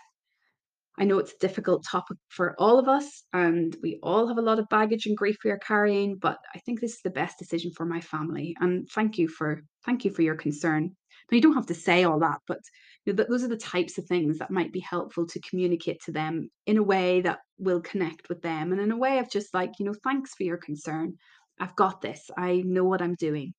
I 0.97 1.03
know 1.03 1.17
it's 1.19 1.33
a 1.33 1.39
difficult 1.39 1.83
topic 1.89 2.17
for 2.29 2.55
all 2.57 2.79
of 2.79 2.87
us, 2.87 3.23
and 3.33 3.75
we 3.83 3.99
all 4.01 4.27
have 4.27 4.37
a 4.37 4.41
lot 4.41 4.59
of 4.59 4.69
baggage 4.69 5.05
and 5.05 5.17
grief 5.17 5.37
we 5.43 5.51
are 5.51 5.59
carrying, 5.59 6.17
but 6.17 6.37
I 6.53 6.59
think 6.59 6.79
this 6.79 6.93
is 6.93 7.01
the 7.03 7.09
best 7.09 7.37
decision 7.37 7.71
for 7.75 7.85
my 7.85 8.01
family. 8.01 8.55
And 8.59 8.87
thank 8.89 9.17
you 9.17 9.27
for 9.27 9.61
thank 9.85 10.05
you 10.05 10.11
for 10.11 10.21
your 10.21 10.35
concern. 10.35 10.95
Now 11.31 11.35
you 11.35 11.41
don't 11.41 11.55
have 11.55 11.65
to 11.67 11.73
say 11.73 12.03
all 12.03 12.19
that, 12.19 12.39
but 12.47 12.59
you 13.05 13.13
know, 13.13 13.17
th- 13.17 13.29
those 13.29 13.43
are 13.43 13.49
the 13.49 13.57
types 13.57 13.97
of 13.97 14.05
things 14.05 14.37
that 14.37 14.51
might 14.51 14.71
be 14.71 14.79
helpful 14.79 15.27
to 15.27 15.39
communicate 15.41 16.01
to 16.05 16.11
them 16.11 16.49
in 16.65 16.77
a 16.77 16.83
way 16.83 17.21
that 17.21 17.39
will 17.57 17.81
connect 17.81 18.29
with 18.29 18.41
them, 18.41 18.71
and 18.71 18.79
in 18.81 18.91
a 18.91 18.97
way 18.97 19.19
of 19.19 19.29
just 19.29 19.53
like 19.53 19.71
you 19.79 19.85
know, 19.85 19.95
thanks 20.03 20.33
for 20.35 20.43
your 20.43 20.57
concern. 20.57 21.15
I've 21.59 21.75
got 21.75 22.01
this. 22.01 22.29
I 22.37 22.63
know 22.65 22.83
what 22.83 23.01
I'm 23.01 23.15
doing. 23.15 23.53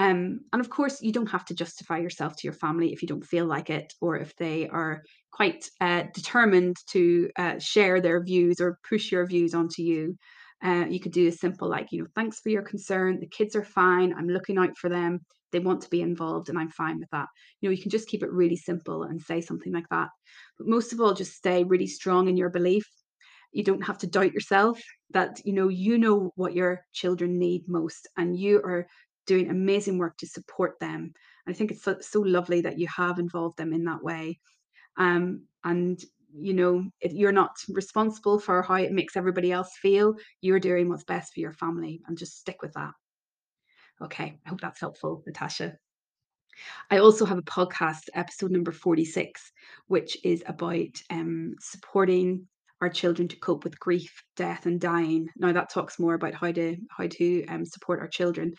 Um, 0.00 0.40
and 0.54 0.60
of 0.60 0.70
course, 0.70 1.02
you 1.02 1.12
don't 1.12 1.30
have 1.30 1.44
to 1.44 1.54
justify 1.54 1.98
yourself 1.98 2.34
to 2.36 2.46
your 2.46 2.54
family 2.54 2.90
if 2.90 3.02
you 3.02 3.08
don't 3.08 3.24
feel 3.24 3.44
like 3.44 3.68
it, 3.68 3.92
or 4.00 4.16
if 4.16 4.34
they 4.36 4.66
are 4.66 5.02
quite 5.30 5.68
uh, 5.82 6.04
determined 6.14 6.78
to 6.92 7.30
uh, 7.36 7.58
share 7.58 8.00
their 8.00 8.24
views 8.24 8.60
or 8.62 8.78
push 8.88 9.12
your 9.12 9.26
views 9.26 9.54
onto 9.54 9.82
you. 9.82 10.16
Uh, 10.64 10.86
you 10.88 11.00
could 11.00 11.12
do 11.12 11.28
a 11.28 11.32
simple, 11.32 11.68
like, 11.68 11.92
you 11.92 12.00
know, 12.00 12.08
thanks 12.14 12.40
for 12.40 12.48
your 12.48 12.62
concern. 12.62 13.20
The 13.20 13.26
kids 13.28 13.54
are 13.54 13.64
fine. 13.64 14.14
I'm 14.14 14.28
looking 14.28 14.56
out 14.56 14.76
for 14.78 14.88
them. 14.88 15.20
They 15.52 15.58
want 15.58 15.82
to 15.82 15.90
be 15.90 16.00
involved, 16.00 16.48
and 16.48 16.58
I'm 16.58 16.70
fine 16.70 16.98
with 16.98 17.10
that. 17.10 17.28
You 17.60 17.68
know, 17.68 17.74
you 17.74 17.82
can 17.82 17.90
just 17.90 18.08
keep 18.08 18.22
it 18.22 18.32
really 18.32 18.56
simple 18.56 19.02
and 19.02 19.20
say 19.20 19.42
something 19.42 19.72
like 19.72 19.88
that. 19.90 20.08
But 20.56 20.66
most 20.66 20.94
of 20.94 21.00
all, 21.00 21.12
just 21.12 21.34
stay 21.34 21.62
really 21.64 21.86
strong 21.86 22.26
in 22.28 22.38
your 22.38 22.50
belief 22.50 22.86
you 23.52 23.64
don't 23.64 23.82
have 23.84 23.98
to 23.98 24.06
doubt 24.06 24.32
yourself 24.32 24.80
that 25.10 25.40
you 25.44 25.52
know 25.52 25.68
you 25.68 25.98
know 25.98 26.30
what 26.36 26.54
your 26.54 26.84
children 26.92 27.38
need 27.38 27.62
most 27.66 28.06
and 28.16 28.38
you 28.38 28.58
are 28.58 28.86
doing 29.26 29.50
amazing 29.50 29.98
work 29.98 30.16
to 30.16 30.26
support 30.26 30.78
them 30.80 31.12
i 31.46 31.52
think 31.52 31.70
it's 31.70 31.82
so, 31.82 31.96
so 32.00 32.20
lovely 32.20 32.60
that 32.60 32.78
you 32.78 32.86
have 32.88 33.18
involved 33.18 33.56
them 33.56 33.72
in 33.72 33.84
that 33.84 34.02
way 34.02 34.38
um, 34.96 35.42
and 35.64 36.02
you 36.34 36.54
know, 36.54 36.84
you're 37.02 37.32
not 37.32 37.56
responsible 37.68 38.38
for 38.38 38.62
how 38.62 38.74
it 38.74 38.92
makes 38.92 39.16
everybody 39.16 39.52
else 39.52 39.76
feel. 39.80 40.14
You're 40.40 40.60
doing 40.60 40.88
what's 40.88 41.04
best 41.04 41.34
for 41.34 41.40
your 41.40 41.52
family 41.52 42.02
and 42.06 42.16
just 42.16 42.38
stick 42.38 42.62
with 42.62 42.72
that. 42.74 42.92
Okay, 44.02 44.38
I 44.44 44.48
hope 44.48 44.60
that's 44.60 44.80
helpful, 44.80 45.22
Natasha. 45.26 45.76
I 46.90 46.98
also 46.98 47.24
have 47.24 47.38
a 47.38 47.42
podcast, 47.42 48.08
episode 48.14 48.50
number 48.50 48.72
46, 48.72 49.52
which 49.88 50.16
is 50.24 50.42
about 50.46 51.02
um, 51.10 51.54
supporting 51.60 52.46
our 52.80 52.88
children 52.88 53.28
to 53.28 53.36
cope 53.36 53.64
with 53.64 53.78
grief, 53.78 54.22
death, 54.36 54.66
and 54.66 54.80
dying. 54.80 55.28
Now 55.36 55.52
that 55.52 55.70
talks 55.70 55.98
more 55.98 56.14
about 56.14 56.34
how 56.34 56.52
to 56.52 56.76
how 56.90 57.06
to 57.08 57.46
um, 57.46 57.64
support 57.64 58.00
our 58.00 58.08
children, 58.08 58.54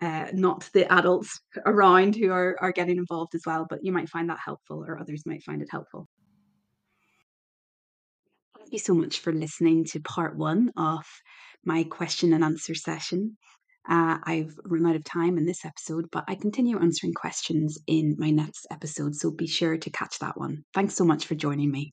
uh, 0.00 0.26
not 0.32 0.68
the 0.72 0.90
adults 0.92 1.40
around 1.66 2.16
who 2.16 2.30
are 2.30 2.56
are 2.60 2.72
getting 2.72 2.96
involved 2.96 3.34
as 3.34 3.42
well. 3.46 3.66
But 3.68 3.80
you 3.84 3.92
might 3.92 4.08
find 4.08 4.30
that 4.30 4.38
helpful, 4.44 4.84
or 4.86 4.98
others 4.98 5.22
might 5.26 5.42
find 5.42 5.62
it 5.62 5.68
helpful. 5.70 6.06
Thank 8.58 8.72
you 8.72 8.78
so 8.78 8.94
much 8.94 9.20
for 9.20 9.32
listening 9.32 9.84
to 9.86 10.00
part 10.00 10.36
one 10.36 10.70
of 10.76 11.04
my 11.64 11.84
question 11.84 12.32
and 12.32 12.44
answer 12.44 12.74
session. 12.74 13.36
Uh, 13.88 14.18
I've 14.22 14.54
run 14.64 14.86
out 14.86 14.96
of 14.96 15.04
time 15.04 15.38
in 15.38 15.46
this 15.46 15.64
episode, 15.64 16.06
but 16.12 16.24
I 16.28 16.34
continue 16.34 16.78
answering 16.78 17.14
questions 17.14 17.78
in 17.86 18.16
my 18.18 18.30
next 18.30 18.66
episode, 18.70 19.16
so 19.16 19.30
be 19.30 19.46
sure 19.46 19.78
to 19.78 19.90
catch 19.90 20.18
that 20.18 20.38
one. 20.38 20.64
Thanks 20.74 20.94
so 20.94 21.04
much 21.04 21.26
for 21.26 21.34
joining 21.34 21.70
me. 21.70 21.92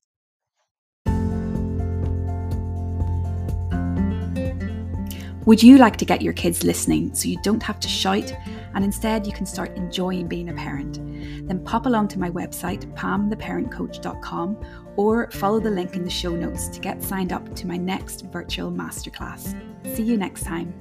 Would 5.48 5.62
you 5.62 5.78
like 5.78 5.96
to 5.96 6.04
get 6.04 6.20
your 6.20 6.34
kids 6.34 6.62
listening 6.62 7.14
so 7.14 7.26
you 7.26 7.38
don't 7.42 7.62
have 7.62 7.80
to 7.80 7.88
shout 7.88 8.34
and 8.74 8.84
instead 8.84 9.26
you 9.26 9.32
can 9.32 9.46
start 9.46 9.74
enjoying 9.78 10.28
being 10.28 10.50
a 10.50 10.52
parent? 10.52 10.96
Then 11.48 11.64
pop 11.64 11.86
along 11.86 12.08
to 12.08 12.18
my 12.18 12.28
website, 12.28 12.84
pamtheparentcoach.com, 12.94 14.58
or 14.96 15.30
follow 15.30 15.58
the 15.58 15.70
link 15.70 15.96
in 15.96 16.04
the 16.04 16.10
show 16.10 16.36
notes 16.36 16.68
to 16.68 16.80
get 16.80 17.02
signed 17.02 17.32
up 17.32 17.56
to 17.56 17.66
my 17.66 17.78
next 17.78 18.26
virtual 18.26 18.70
masterclass. 18.70 19.58
See 19.96 20.02
you 20.02 20.18
next 20.18 20.42
time. 20.42 20.74